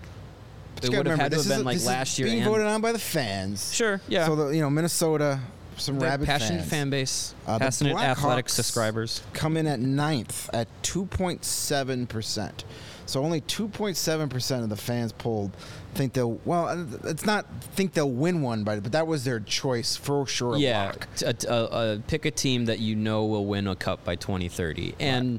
[0.83, 2.27] it would have had to have been a- like last year.
[2.29, 3.73] Being and voted on by the fans.
[3.73, 4.27] Sure, yeah.
[4.27, 5.41] So the you know Minnesota,
[5.77, 6.70] some rabid passionate fans.
[6.70, 9.22] fan base, Uh, the passionate athletic Blackhawks subscribers.
[9.33, 12.64] come in at ninth at 2.7 percent.
[13.07, 15.53] So only 2.7 percent of the fans polled
[15.95, 16.39] think they'll.
[16.45, 20.27] Well, uh, it's not think they'll win one, but but that was their choice for
[20.27, 20.57] sure.
[20.57, 21.09] Yeah, lock.
[21.16, 24.16] t- a- a- a- pick a team that you know will win a cup by
[24.16, 25.39] 2030, and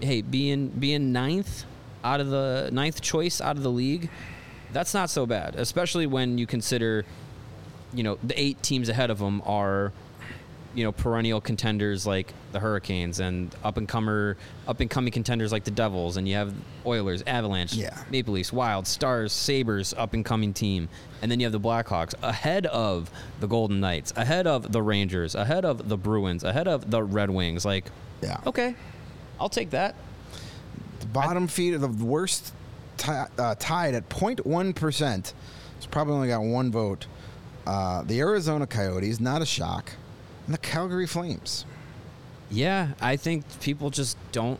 [0.00, 1.64] hey, being being ninth
[2.02, 4.08] out of the ninth choice out of the league,
[4.72, 7.04] that's not so bad, especially when you consider,
[7.94, 9.92] you know, the eight teams ahead of them are,
[10.74, 14.36] you know, perennial contenders like the Hurricanes and up and comer
[14.66, 16.54] up and coming contenders like the Devils, and you have
[16.86, 17.96] Oilers, Avalanche, Yeah.
[18.10, 20.88] Maple Leafs, Wild, Stars, Sabres, up and coming team.
[21.20, 25.34] And then you have the Blackhawks ahead of the Golden Knights, ahead of the Rangers,
[25.34, 27.64] ahead of the Bruins, ahead of the Red Wings.
[27.64, 27.84] Like,
[28.22, 28.38] Yeah.
[28.46, 28.74] okay,
[29.38, 29.94] I'll take that.
[31.00, 32.52] The bottom feed of the worst
[32.96, 35.34] ti uh, tied at 0.1 percent.
[35.76, 37.06] It's probably only got one vote.
[37.66, 39.92] Uh, the Arizona Coyotes, not a shock,
[40.46, 41.64] and the Calgary Flames.
[42.50, 44.58] Yeah, I think people just don't.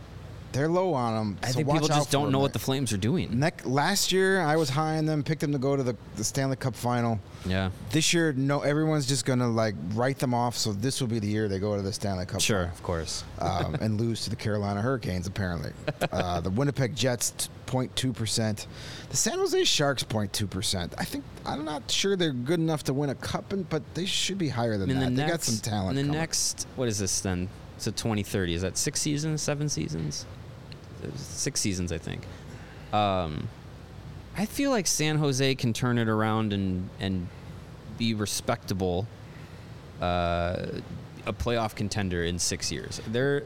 [0.52, 1.38] They're low on them.
[1.42, 3.38] I so think people just don't know what the Flames are doing.
[3.38, 6.24] Neck, last year, I was high on them, picked them to go to the, the
[6.24, 7.18] Stanley Cup final.
[7.46, 10.56] Yeah, This year, no, everyone's just gonna like write them off.
[10.56, 13.24] So this will be the year they go to the Stanley Cup sure, of course.
[13.38, 15.26] um, and lose to the Carolina Hurricanes.
[15.26, 15.72] Apparently,
[16.12, 18.66] uh, the Winnipeg Jets 0.2 percent,
[19.10, 20.94] the San Jose Sharks 0.2 percent.
[20.98, 24.38] I think I'm not sure they're good enough to win a cup, but they should
[24.38, 25.04] be higher than in that.
[25.10, 25.98] the they next, got some talent.
[25.98, 26.20] In the coming.
[26.20, 27.48] next, what is this then?
[27.80, 28.54] A 2030.
[28.54, 30.24] Is that six seasons, seven seasons?
[31.16, 32.26] Six seasons, I think.
[32.92, 33.48] Um,
[34.36, 37.28] I feel like San Jose can turn it around and and
[37.98, 39.06] be respectable,
[40.00, 40.66] uh,
[41.26, 43.00] a playoff contender in six years.
[43.06, 43.44] They're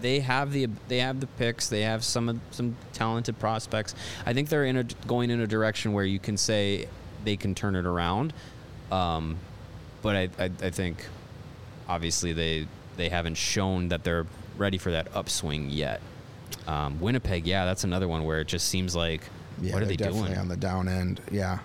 [0.00, 1.68] they have the they have the picks.
[1.68, 3.94] They have some some talented prospects.
[4.26, 6.88] I think they're in a going in a direction where you can say
[7.24, 8.32] they can turn it around.
[8.90, 9.38] Um,
[10.02, 11.06] but I, I I think
[11.88, 14.26] obviously they they haven't shown that they're
[14.56, 16.00] ready for that upswing yet.
[16.66, 19.22] Um, Winnipeg, yeah, that's another one where it just seems like
[19.60, 20.38] Yeah, what are they're definitely doing?
[20.40, 21.20] on the down end.
[21.30, 21.58] Yeah.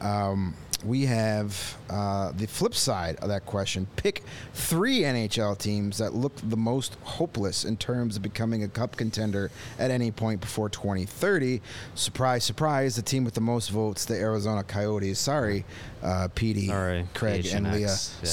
[0.00, 0.54] Um,
[0.84, 3.86] we have uh, the flip side of that question.
[3.94, 8.96] Pick three NHL teams that look the most hopeless in terms of becoming a cup
[8.96, 11.60] contender at any point before 2030.
[11.94, 15.20] Surprise, surprise, the team with the most votes, the Arizona Coyotes.
[15.20, 15.64] Sorry,
[16.02, 17.86] uh, PD, Sorry, Craig, and Leah.
[17.86, 18.28] PHNX, yeah.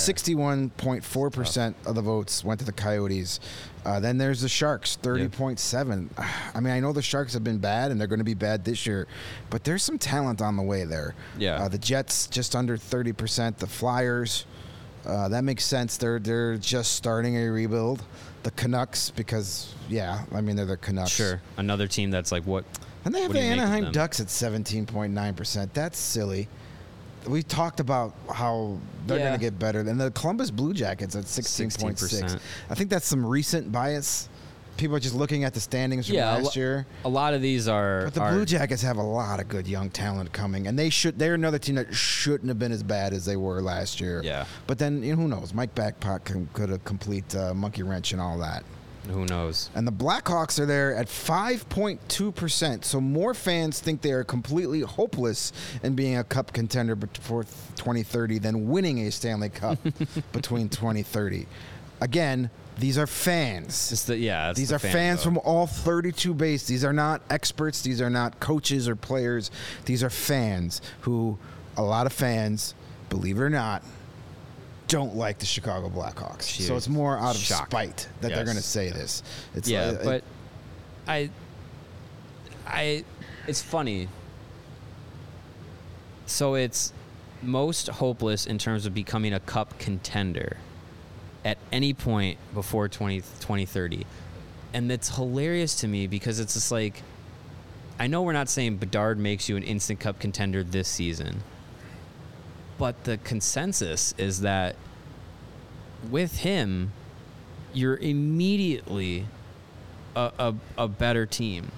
[0.76, 3.40] 61.4% of the votes went to the Coyotes.
[3.86, 6.10] Uh, then there's the Sharks, 30.7.
[6.54, 8.66] I mean, I know the Sharks have been bad and they're going to be bad
[8.66, 9.08] this year,
[9.50, 11.16] but there's some talent on the way there.
[11.38, 11.64] Yeah.
[11.64, 13.58] Uh, the Jets just under 30%.
[13.58, 14.46] The Flyers,
[15.06, 15.98] uh, that makes sense.
[15.98, 18.04] They're they're just starting a rebuild.
[18.44, 21.12] The Canucks, because yeah, I mean they're the Canucks.
[21.12, 21.42] Sure.
[21.58, 22.64] Another team that's like what?
[23.06, 23.92] And they have the do you make of Anaheim?
[23.92, 25.74] Ducks at 17.9%.
[25.74, 26.48] That's silly.
[27.30, 28.78] We talked about how
[29.08, 29.28] they're Yeah.
[29.28, 29.80] going to get better.
[29.82, 32.00] And the Columbus Blue Jackets at 16.6.
[32.00, 32.40] 16%.
[32.70, 34.28] I think that's some recent bias.
[34.78, 36.86] People are just looking at the standings from Yeah, a last lo- year.
[37.04, 38.06] A lot of these are.
[38.06, 40.90] But the are- Blue Jackets have a lot of good young talent coming, and they
[40.90, 41.20] should.
[41.20, 44.22] They're another team that shouldn't have been as bad as they were last year.
[44.24, 44.46] Yeah.
[44.68, 45.54] But then you know, who knows?
[45.54, 48.64] Mike Babcock can, could have complete uh, monkey wrench and all that.
[49.12, 49.70] Who knows?
[49.74, 52.84] And the Blackhawks are there at 5.2%.
[52.84, 55.52] So more fans think they are completely hopeless
[55.82, 59.80] in being a cup contender before 2030 than winning a Stanley Cup
[60.32, 61.48] between 2030.
[62.02, 63.92] Again, these are fans.
[63.92, 64.52] It's the yeah.
[64.52, 65.24] it's These the are fan fans vote.
[65.24, 66.68] from all 32 bases.
[66.68, 67.82] These are not experts.
[67.82, 69.52] These are not coaches or players.
[69.86, 71.38] These are fans who,
[71.76, 72.74] a lot of fans,
[73.10, 73.84] believe it or not,
[74.90, 76.44] don't like the Chicago Blackhawks.
[76.44, 77.68] So it's more out of Shock.
[77.68, 79.24] spite that they're going to say this.
[79.56, 80.24] It's yeah, uh, but
[81.08, 81.30] I,
[82.68, 83.06] I,
[83.48, 84.10] it's funny.
[86.26, 86.94] So it's
[87.42, 90.58] most hopeless in terms of becoming a cup contender
[91.46, 94.06] at any point before 20, 2030.
[94.74, 97.02] And it's hilarious to me because it's just like,
[98.00, 101.42] I know we're not saying Bedard makes you an instant cup contender this season,
[102.80, 104.76] but the consensus is that
[106.10, 106.94] with him,
[107.74, 109.26] you're immediately
[110.16, 111.72] a, a, a better team.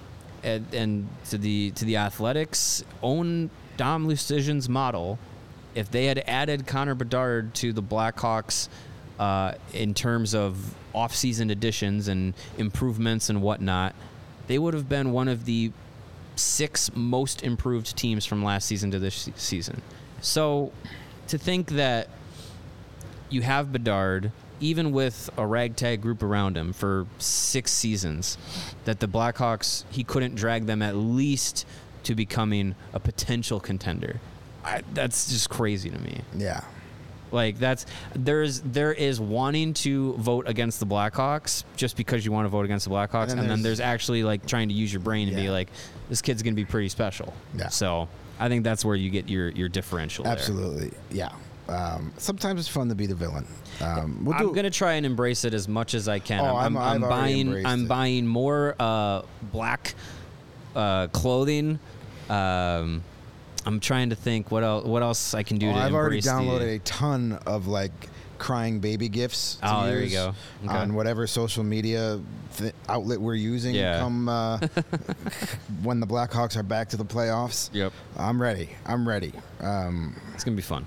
[0.44, 5.18] And, and to the to the Athletics own Dom Luszczyszyn's model,
[5.74, 8.68] if they had added Connor Bedard to the Blackhawks
[9.18, 13.94] uh, in terms of off-season additions and improvements and whatnot,
[14.46, 15.72] they would have been one of the
[16.36, 19.80] six most improved teams from last season to this season.
[20.22, 20.72] So
[21.28, 22.08] to think that
[23.28, 28.38] you have Bedard, even with a ragtag group around him for six seasons,
[28.84, 31.66] that the Blackhawks he couldn't drag them at least
[32.04, 34.20] to becoming a potential contender.
[34.64, 36.20] I, that's just crazy to me.
[36.36, 36.62] yeah.
[37.32, 42.44] Like that's there's there is wanting to vote against the Blackhawks just because you want
[42.44, 44.92] to vote against the Blackhawks, And and, then there's- there's actually like trying to use
[44.92, 45.68] your brain and be like,
[46.10, 47.32] this kid's gonna be pretty special.
[47.56, 47.68] Yeah.
[47.68, 48.06] So
[48.42, 50.24] I think that's where you get your your differential.
[50.24, 50.32] there.
[50.32, 50.90] Absolutely.
[51.10, 51.30] Yeah.
[51.68, 53.46] Um, sometimes it's fun to be the villain.
[53.80, 56.40] Um, we'll I'm gonna try and embrace it as much as I can.
[56.40, 57.46] Oh, I'm, I'm- I'm, I've already buying.
[57.46, 57.88] embraced I'm it.
[57.88, 59.22] buying more uh,
[59.52, 59.94] black
[60.74, 61.78] uh, clothing.
[62.28, 63.04] Um,
[63.64, 64.84] I'm trying to think what else.
[64.84, 67.68] What else I can do Oh, to I've already embrace the- downloaded a ton of
[67.68, 67.92] like
[68.42, 69.58] crying baby gifts.
[69.62, 70.34] Oh, there you go.
[70.64, 70.74] Okay.
[70.74, 72.20] On whatever social media
[72.56, 73.74] th- outlet we're using.
[73.74, 74.00] Yeah.
[74.00, 74.58] Come uh,
[75.82, 77.70] when the Blackhawks are back to the playoffs.
[77.72, 77.92] Yep.
[78.16, 78.70] I'm ready.
[78.84, 79.32] I'm ready.
[79.60, 80.86] Um, It's gonna be fun.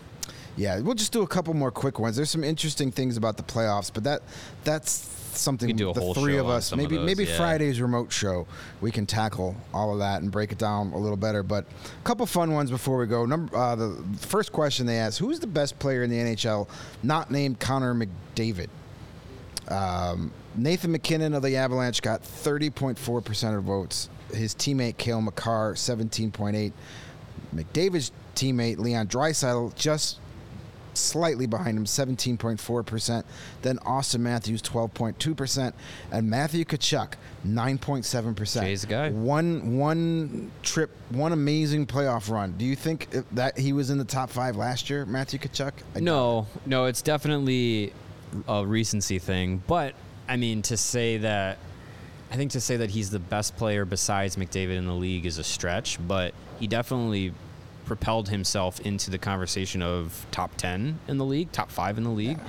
[0.58, 2.16] yeah, we'll just do a couple more quick ones.
[2.18, 4.22] There's some interesting things about the playoffs, but that
[4.66, 6.98] that's something We do a the whole three show of on us some of maybe
[6.98, 7.38] those, maybe yeah.
[7.38, 8.48] Friday's remote show
[8.82, 11.44] we can tackle all of that and break it down a little better.
[11.44, 13.26] But a couple fun ones before we go.
[13.26, 16.68] Number uh, the first question they asked: Who's the best player in the NHL
[17.04, 18.70] not named Connor McDavid?
[19.68, 24.10] Um, Nathan MacKinnon of the Avalanche got 30.4% of votes.
[24.34, 26.72] His teammate Cale Makar 17.8.
[27.54, 30.20] McDavid's teammate Leon Draisaitl just
[30.98, 33.24] slightly behind him 17.4%.
[33.62, 35.74] Then Auston Matthews 12.2%
[36.12, 37.14] and Matthew Tkachuk
[37.46, 38.62] 9.7%.
[38.62, 39.10] Jay's guy.
[39.12, 42.54] One one trip, one amazing playoff run.
[42.58, 45.74] Do you think that he was in the top 5 last year, Matthew Tkachuk?
[45.96, 47.94] I No, no, it's definitely
[48.48, 49.64] a recency thing.
[49.68, 49.94] But
[50.28, 51.58] I mean, to say that,
[52.32, 55.38] I think to say that he's the best player besides McDavid in the league is
[55.38, 56.00] a stretch.
[56.06, 57.34] But he definitely
[57.86, 62.10] propelled himself into the conversation of top ten in the league, top five in the
[62.10, 62.40] league.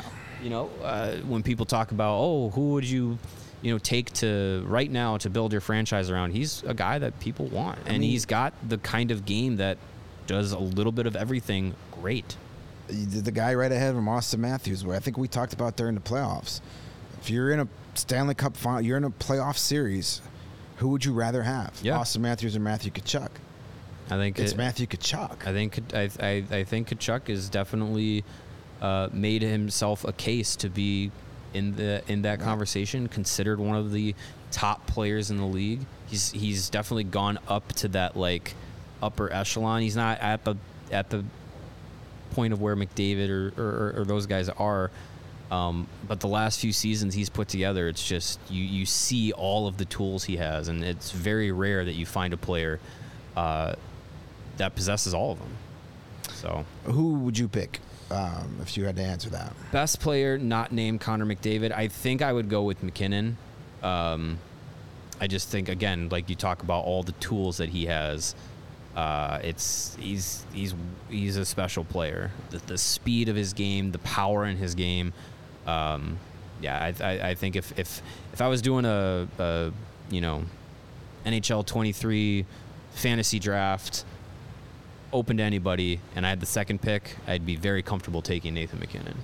[0.43, 3.19] You know, uh, when people talk about, oh, who would you?
[3.63, 6.33] You know, take to right now to build your franchise around.
[6.33, 9.79] He's a guy that people want, and mean- he's got the kind of game that
[10.27, 12.37] does a little bit of everything great.
[12.89, 15.77] the the guy right ahead of him, Auston Matthews, where I think we talked about
[15.77, 16.61] during the playoffs.
[17.21, 20.21] If you're in a Stanley Cup final, you're in a playoff series,
[20.77, 21.73] who would you rather have?
[21.83, 21.99] Yeah.
[21.99, 23.31] Auston Matthews or Matthew Tkachuk?
[24.07, 25.47] I think It's it- Matthew Tkachuk.
[25.47, 28.25] I think I, I, I think Tkachuk has definitely
[28.81, 31.11] uh, made himself a case to be
[31.55, 34.15] in the in that conversation, considered one of the
[34.53, 35.81] top players in the league.
[36.07, 38.55] He's he's definitely gone up to that like
[39.03, 39.83] upper echelon.
[39.83, 40.57] He's not at the
[40.93, 41.25] at the
[42.33, 44.91] point of where McDavid or, or, or those guys are.
[45.51, 49.69] Um, but the last few seasons he's put together, it's just you, you see all
[49.69, 52.81] of the tools he has, and it's very rare that you find a player
[53.37, 53.75] uh,
[54.57, 55.51] that possesses all of them.
[56.33, 57.81] So, Who would you pick
[58.11, 59.53] um, if you had to answer that?
[59.73, 63.37] best player not named Connor McDavid, I think I would go with MacKinnon.
[63.83, 64.39] Um,
[65.21, 68.35] I just think again, like you talk about all the tools that he has.
[68.95, 70.75] Uh, it's he's he's
[71.09, 72.31] he's a special player.
[72.51, 75.13] The, the speed of his game, the power in his game.
[75.67, 76.19] Um,
[76.63, 78.03] yeah, I, I, I think if, if
[78.33, 79.73] if I was doing a, a
[80.11, 80.45] you know
[81.27, 82.47] NHL 23
[82.93, 84.05] fantasy draft
[85.13, 88.79] open to anybody and I had the second pick, I'd be very comfortable taking Nathan
[88.81, 89.15] MacKinnon.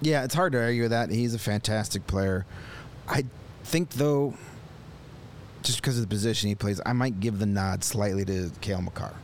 [0.00, 1.10] Yeah, it's hard to argue with that.
[1.10, 2.44] He's a fantastic player.
[3.08, 3.24] I
[3.64, 4.34] think though,
[5.62, 8.80] just because of the position he plays, I might give the nod slightly to Cale
[8.82, 9.14] Makar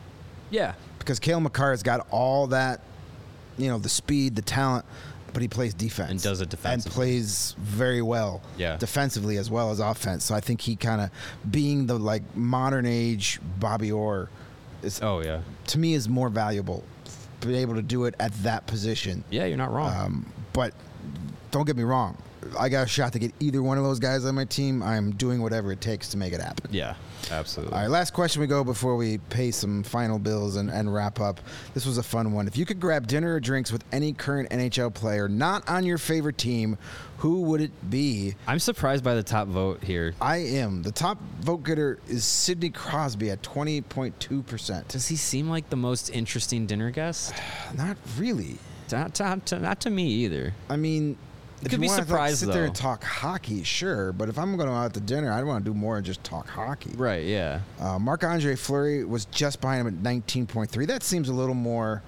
[0.51, 2.81] Yeah, because Cale Makar has got all that,
[3.57, 4.85] you know, the speed, the talent,
[5.33, 6.85] but he plays defense And does it defense.
[6.87, 8.77] and plays very well, Yeah.
[8.77, 10.25] defensively as well as offense.
[10.25, 11.11] So I think he kind of
[11.51, 14.29] being the like modern age Bobby Orr
[14.85, 15.41] is Oh yeah.
[15.69, 16.85] to me is more valuable.
[17.41, 19.25] Being able to do it at that position.
[19.31, 19.95] Yeah, you're not wrong.
[19.95, 20.73] Um, but
[21.51, 22.17] don't get me wrong.
[22.59, 24.83] I got a shot to get either one of those guys on my team.
[24.83, 26.71] I'm doing whatever it takes to make it happen.
[26.73, 26.95] yeah,
[27.31, 27.75] absolutely.
[27.75, 31.21] All right, last question we go before we pay some final bills and, and wrap
[31.21, 31.41] up.
[31.75, 32.47] This was a fun one.
[32.47, 35.99] If you could grab dinner or drinks with any current NHL player not on your
[35.99, 36.77] favorite team,
[37.19, 38.35] who would it be?
[38.47, 40.15] I'm surprised by the top vote here.
[40.21, 40.83] I am.
[40.83, 44.89] The top vote getter is Sidney Crosby at 20.2%.
[44.89, 47.35] Does he seem like the most interesting dinner guest?
[47.77, 48.59] Not really.
[48.93, 50.53] Not to, to- not to me either.
[50.69, 51.17] I mean,
[51.67, 54.13] if could be like, surprised, sit there and talk hockey, sure.
[54.13, 56.49] But if I'm going out to dinner, I want to do more than just talk
[56.49, 56.91] hockey.
[56.97, 57.25] Right.
[57.25, 57.61] Yeah.
[57.81, 60.87] Uh, Marc Andre Fleury was just behind him at 19.3.
[60.87, 62.03] That seems a little more.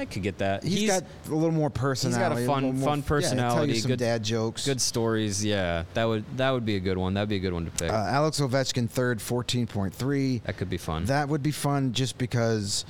[0.00, 0.62] I could get that.
[0.62, 2.22] he's got a little more personality.
[2.42, 4.64] He's got a fun- little more- fun yeah, tell you personality, some good- dad jokes.
[4.64, 5.44] good stories.
[5.44, 7.14] Yeah, that would that would be a good one.
[7.14, 7.90] That'd be a good one to pick.
[7.90, 10.42] Uh, Alex Ovechkin third, 14.3.
[10.44, 11.06] that could be fun.
[11.06, 12.84] That would be fun just because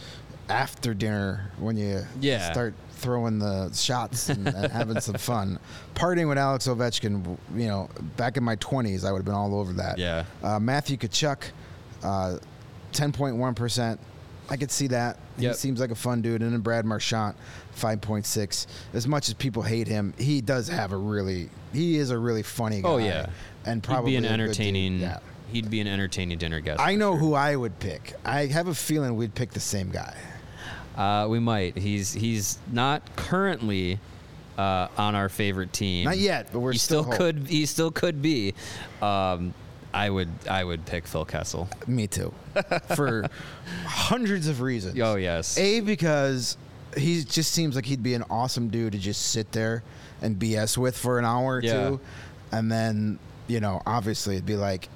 [0.51, 2.51] after dinner when you Yeah.
[2.53, 5.59] start throwing the shots and, and having some fun.
[5.95, 9.59] Partying with Alex Ovechkin, you know, back in my 20s, I would have been all
[9.59, 9.99] over that.
[9.99, 10.25] Yeah.
[10.43, 11.43] Uh, Matthew Tkachuk,
[12.03, 12.39] uh,
[12.93, 13.99] 10.1%.
[14.51, 15.19] I could see that.
[15.39, 15.53] Yep.
[15.53, 16.43] He seems like a fun dude.
[16.43, 17.35] And then Brad Marchand,
[17.77, 18.67] 5.6.
[18.95, 22.43] As much as people hate him, he does have a really, he is a really
[22.43, 22.89] funny guy.
[22.89, 23.27] oh yeah.
[23.67, 25.01] And probably he'd be an entertaining.
[25.01, 25.19] Yeah.
[25.53, 26.81] He'd be an entertaining dinner guest.
[26.81, 27.19] I know sure.
[27.19, 28.15] who I would pick.
[28.25, 30.15] I have a feeling we'd pick the same guy.
[30.99, 31.79] Uh, we might.
[31.79, 34.01] He's he's not currently
[34.59, 36.05] uh, on our favorite team.
[36.07, 37.47] Not yet, but we're he still still could.
[37.47, 38.55] He still could be.
[39.01, 39.55] Um,
[39.95, 40.29] I would.
[40.51, 41.69] I would pick Phil Kessel.
[41.87, 42.35] Me too.
[42.97, 43.29] For
[43.87, 44.99] hundreds of reasons.
[45.01, 45.57] Oh yes.
[45.57, 46.57] A because
[46.97, 49.85] he just seems like he'd be an awesome dude to just sit there
[50.21, 51.91] and BS with for an hour or Yeah.
[51.91, 52.01] two,
[52.51, 54.89] and then you know obviously it'd be like.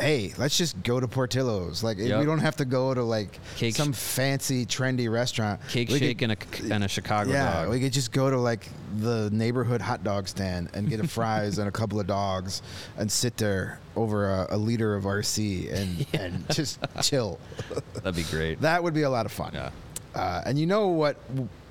[0.00, 1.82] Hey, let's just go to Portillo's.
[1.82, 2.20] Like Yep.
[2.20, 5.60] we don't have to go to like Cake some sh- fancy, trendy restaurant.
[5.68, 7.70] Cake We shake could- and a and a Chicago yeah, dog.
[7.70, 8.66] we could just go to like
[8.98, 12.62] the neighborhood hot dog stand and get a fries and a couple of dogs
[12.96, 17.38] and sit there over a, a liter of RC and, and just chill.
[17.94, 18.60] That'd be great.
[18.62, 19.50] That would be a lot of fun.
[19.52, 19.70] Yeah.
[20.14, 21.16] Uh, and you know what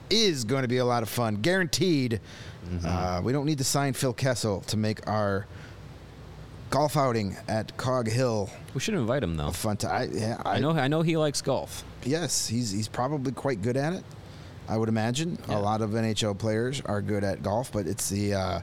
[0.09, 1.35] is going to be a lot of fun?
[1.37, 2.21] Guaranteed.
[2.69, 2.85] Mm-hmm.
[2.85, 5.47] Uh, we don't need to sign Phil Kessel to make our
[6.69, 9.47] golf outing at Cog Hill we should invite him though.
[9.47, 10.11] a fun time.
[10.13, 10.71] Yeah, I know.
[10.71, 11.83] I know he likes golf.
[12.03, 14.03] Yes, he's he's probably quite good at it.
[14.67, 15.57] I would imagine Yeah.
[15.57, 18.61] a lot of NHL players are good at golf, but it's the uh,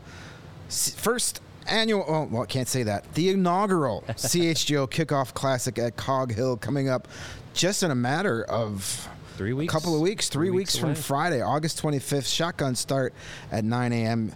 [0.68, 2.04] first annual.
[2.06, 3.12] Oh, well, I can't say that.
[3.14, 7.08] The inaugural CHGO Kickoff Classic at Cog Hill coming up,
[7.54, 9.72] just in a matter of Three weeks.
[9.72, 10.94] a couple of weeks, three, Three weeks, weeks from.
[10.94, 12.32] Friday, August 25th.
[12.32, 13.12] Shotgun start
[13.52, 14.32] at 9 a.m.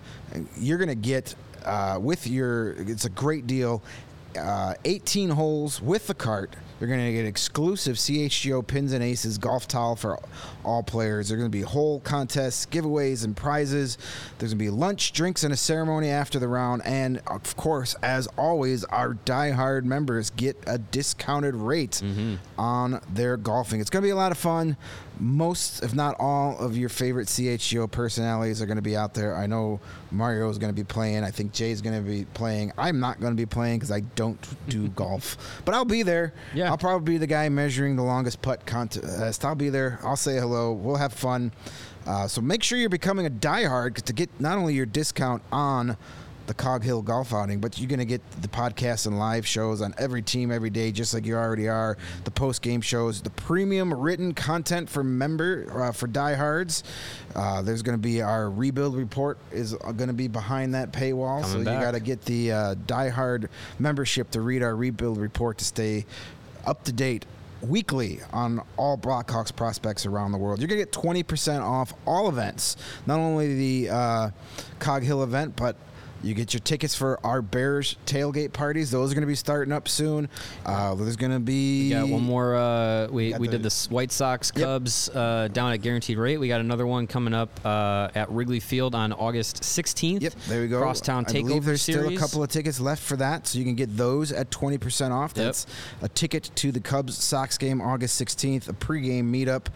[0.59, 1.35] You're going to get
[1.65, 3.83] uh, with your, it's a great deal,
[4.39, 6.55] uh, 18 holes with the cart.
[6.79, 10.19] You're going to get exclusive CHGO pins and aces golf towel for
[10.65, 11.29] all players.
[11.29, 13.99] There's going to be whole contests, giveaways, and prizes.
[14.39, 16.83] There's going to be lunch, drinks, and a ceremony after the round.
[16.85, 22.37] And of course, as always, our diehard members get a discounted rate mm-hmm.
[22.59, 23.81] on their golfing.
[23.81, 24.77] It's going to be a lot of fun.
[25.19, 29.37] Most, if not all, of your favorite CHGO personalities are going to be out there.
[29.37, 29.79] I know
[30.11, 31.25] Mario is going to be playing.
[31.25, 32.73] I think Jay's going to be playing.
[32.79, 34.39] I'm not going to be playing because I don't
[34.69, 35.61] do golf.
[35.67, 36.33] But I'll be there.
[36.55, 36.71] Yeah.
[36.71, 39.45] I'll probably be the guy measuring the longest putt contest.
[39.45, 39.99] I'll be there.
[40.03, 40.50] I'll say hello.
[40.51, 41.53] We'll have fun.
[42.07, 45.97] Uh, so make sure you're becoming a diehard to get not only your discount on
[46.47, 49.81] the Cog Hill golf outing, but you're going to get the podcasts and live shows
[49.81, 51.97] on every team every day, just like you already are.
[52.25, 56.83] The post game shows, the premium written content for member uh, for diehards.
[57.37, 61.43] Uh, there's going to be our rebuild report is going to be behind that paywall,
[61.43, 61.79] Coming so back.
[61.79, 63.49] you got to get the uh, diehard
[63.79, 66.05] membership to read our rebuild report to stay
[66.67, 67.27] up to date
[67.63, 70.61] weekly on all Blackhawks prospects around the world.
[70.61, 74.31] You're going to get 20% off all events, not only the uh,
[74.79, 75.77] Cog Hill event, but
[76.23, 78.91] you get your tickets for our Bears tailgate parties.
[78.91, 80.29] Those are going to be starting up soon.
[80.67, 82.57] Uh, there's going to be got one more.
[82.57, 84.65] Uh, we we the- did the White Sox Yep.
[84.65, 86.39] Cubs uh, down at guaranteed rate.
[86.39, 90.23] We got another one coming up uh, at Wrigley Field on August 16th.
[90.23, 90.81] Yep, there we go.
[90.81, 92.05] Crosstown I believe Takeover there's Series.
[92.07, 95.11] still a couple of tickets left for that, so you can get those at 20%
[95.13, 95.33] off.
[95.37, 95.47] Yep.
[95.47, 95.67] That's
[96.03, 99.67] a ticket to the Cubs Sox game August 16th, a pregame meetup.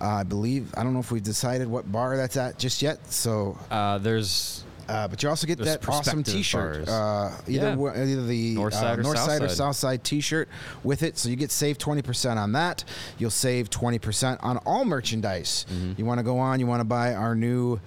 [0.00, 3.12] Uh, I believe I don't know if we've decided what bar that's at just yet.
[3.12, 6.88] So, Uh, there's uh, but you also get There's that awesome T-shirt.
[6.88, 7.74] Uh, either Yeah.
[7.76, 10.48] one- either the North uh, side or north south side or south side T-shirt
[10.82, 12.84] with it, so you get save 20% on that.
[13.18, 15.66] You'll save 20% on all merchandise.
[15.72, 15.92] Mm-hmm.
[15.98, 16.58] You want to go on.
[16.60, 17.78] You want to buy our new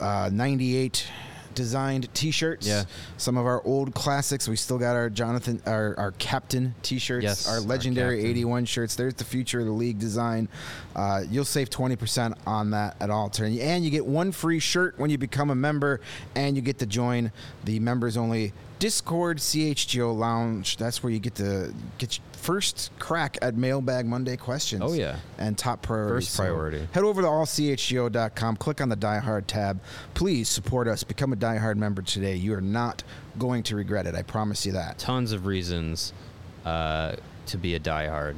[0.00, 1.06] uh, 98
[1.54, 2.66] designed T-shirts.
[2.66, 2.84] Yeah.
[3.16, 4.48] Some of our old classics.
[4.48, 7.22] We still got our Jonathan, our, our captain T-shirts.
[7.22, 8.30] Yes, our our legendary captain.
[8.30, 8.94] 81 shirts.
[8.94, 10.48] There's the future of the league design.
[10.96, 13.56] Uh, you'll save 20% on that at all turn.
[13.58, 16.00] And you get one free shirt when you become a member,
[16.34, 17.32] and you get to join
[17.64, 20.78] the members only Discord CHGO Lounge.
[20.78, 24.82] That's where you get to get your first crack at Mailbag Monday questions.
[24.82, 25.16] Oh, yeah.
[25.36, 26.24] And top priority.
[26.24, 26.88] First priority.
[26.92, 29.80] head over to allchgo.com, click on the Die Hard tab.
[30.14, 31.04] Please support us.
[31.04, 32.36] Become a Die Hard member today.
[32.36, 33.02] You are not
[33.38, 34.14] going to regret it.
[34.14, 34.98] I promise you that.
[34.98, 36.14] tons of reasons
[36.64, 37.16] uh,
[37.46, 38.36] to be a diehard.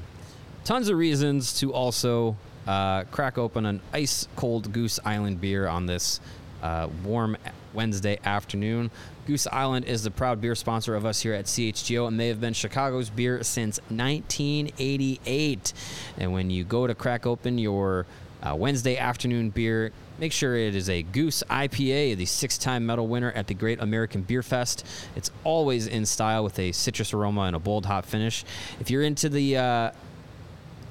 [0.65, 2.37] Tons of reasons to also
[2.67, 6.21] uh, crack open an ice cold Goose Island beer on this
[6.63, 7.37] uh, warm
[7.75, 8.91] Wednesday afternoon.
[9.27, 12.41] Goose Island is the proud beer sponsor of us here at CHGO, and they have
[12.41, 15.73] been Chicago's beer since 1988.
[16.19, 18.07] And when you go to crack open your
[18.43, 19.93] uh, Wednesday afternoon beer.
[20.19, 23.81] Make sure it is a Goose IPA, the six time medal winner at the Great
[23.81, 24.87] American Beer Fest.
[25.17, 28.45] It's always in style with a citrus aroma and a bold hop finish.
[28.81, 29.91] If you're into the uh,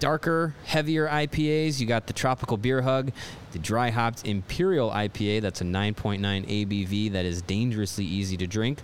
[0.02, 3.12] darker, heavier IPAs, you got the Tropical Beer Hug,
[3.52, 8.80] the dry hopped Imperial IPA, that's a 9.9 ABV that is dangerously easy to drink.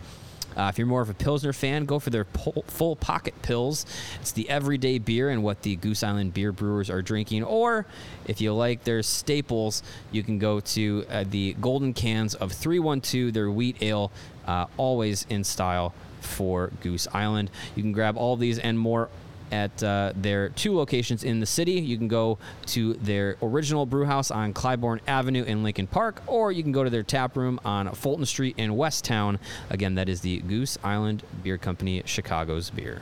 [0.56, 2.26] Uh, if you're more of a Pilsner fan, go for their
[2.68, 3.86] full pocket pills.
[4.22, 7.44] It's the everyday beer and what the Goose Island beer brewers are drinking.
[7.44, 7.86] Or
[8.26, 13.34] if you like their staples, you can go to uh, the golden cans of 312,
[13.34, 14.12] their wheat ale,
[14.48, 17.52] uh, always in style for Goose Island.
[17.76, 19.10] You can grab all these and more
[19.52, 21.74] at uh, their two locations in the city.
[21.74, 22.38] You can go
[22.68, 26.84] to their original brew house on Clybourn Avenue in Lincoln Park, or you can go
[26.84, 29.40] to their tap room on Fulton Street in West Town.
[29.70, 33.02] Again, that is the Goose Island Beer Company, Chicago's beer.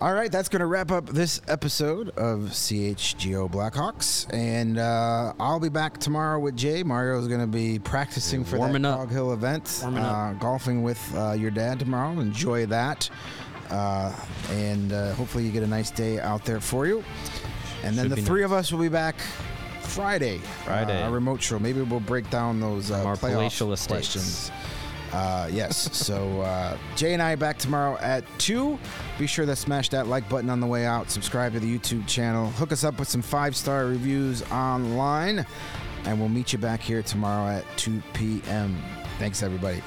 [0.00, 5.58] All right, that's going to wrap up this episode of CHGO Blackhawks, and uh, I'll
[5.58, 6.84] be back tomorrow with Jay.
[6.84, 8.96] Mario is going to be practicing for up.
[8.96, 12.20] Cog Hill event, uh, golfing with uh, your dad tomorrow.
[12.20, 13.10] Enjoy that,
[13.70, 17.04] and uh, hopefully you get a nice day out there for you.
[17.82, 18.46] And then Should the three nice.
[18.46, 19.16] of us will be back
[19.82, 20.38] Friday.
[20.64, 21.00] Friday.
[21.02, 21.58] uh, our remote show.
[21.58, 24.50] Maybe we'll break down those uh, playoff palatial questions.
[25.12, 25.96] Uh, yes.
[25.96, 28.78] so uh, Jay and I back tomorrow at two.
[29.18, 31.10] Be sure to smash that like button on the way out.
[31.10, 32.50] Subscribe to the YouTube channel.
[32.50, 35.46] Hook us up with some five star reviews online,
[36.04, 38.76] and we'll meet you back here tomorrow at 2 p.m.
[39.18, 39.82] Thanks, everybody.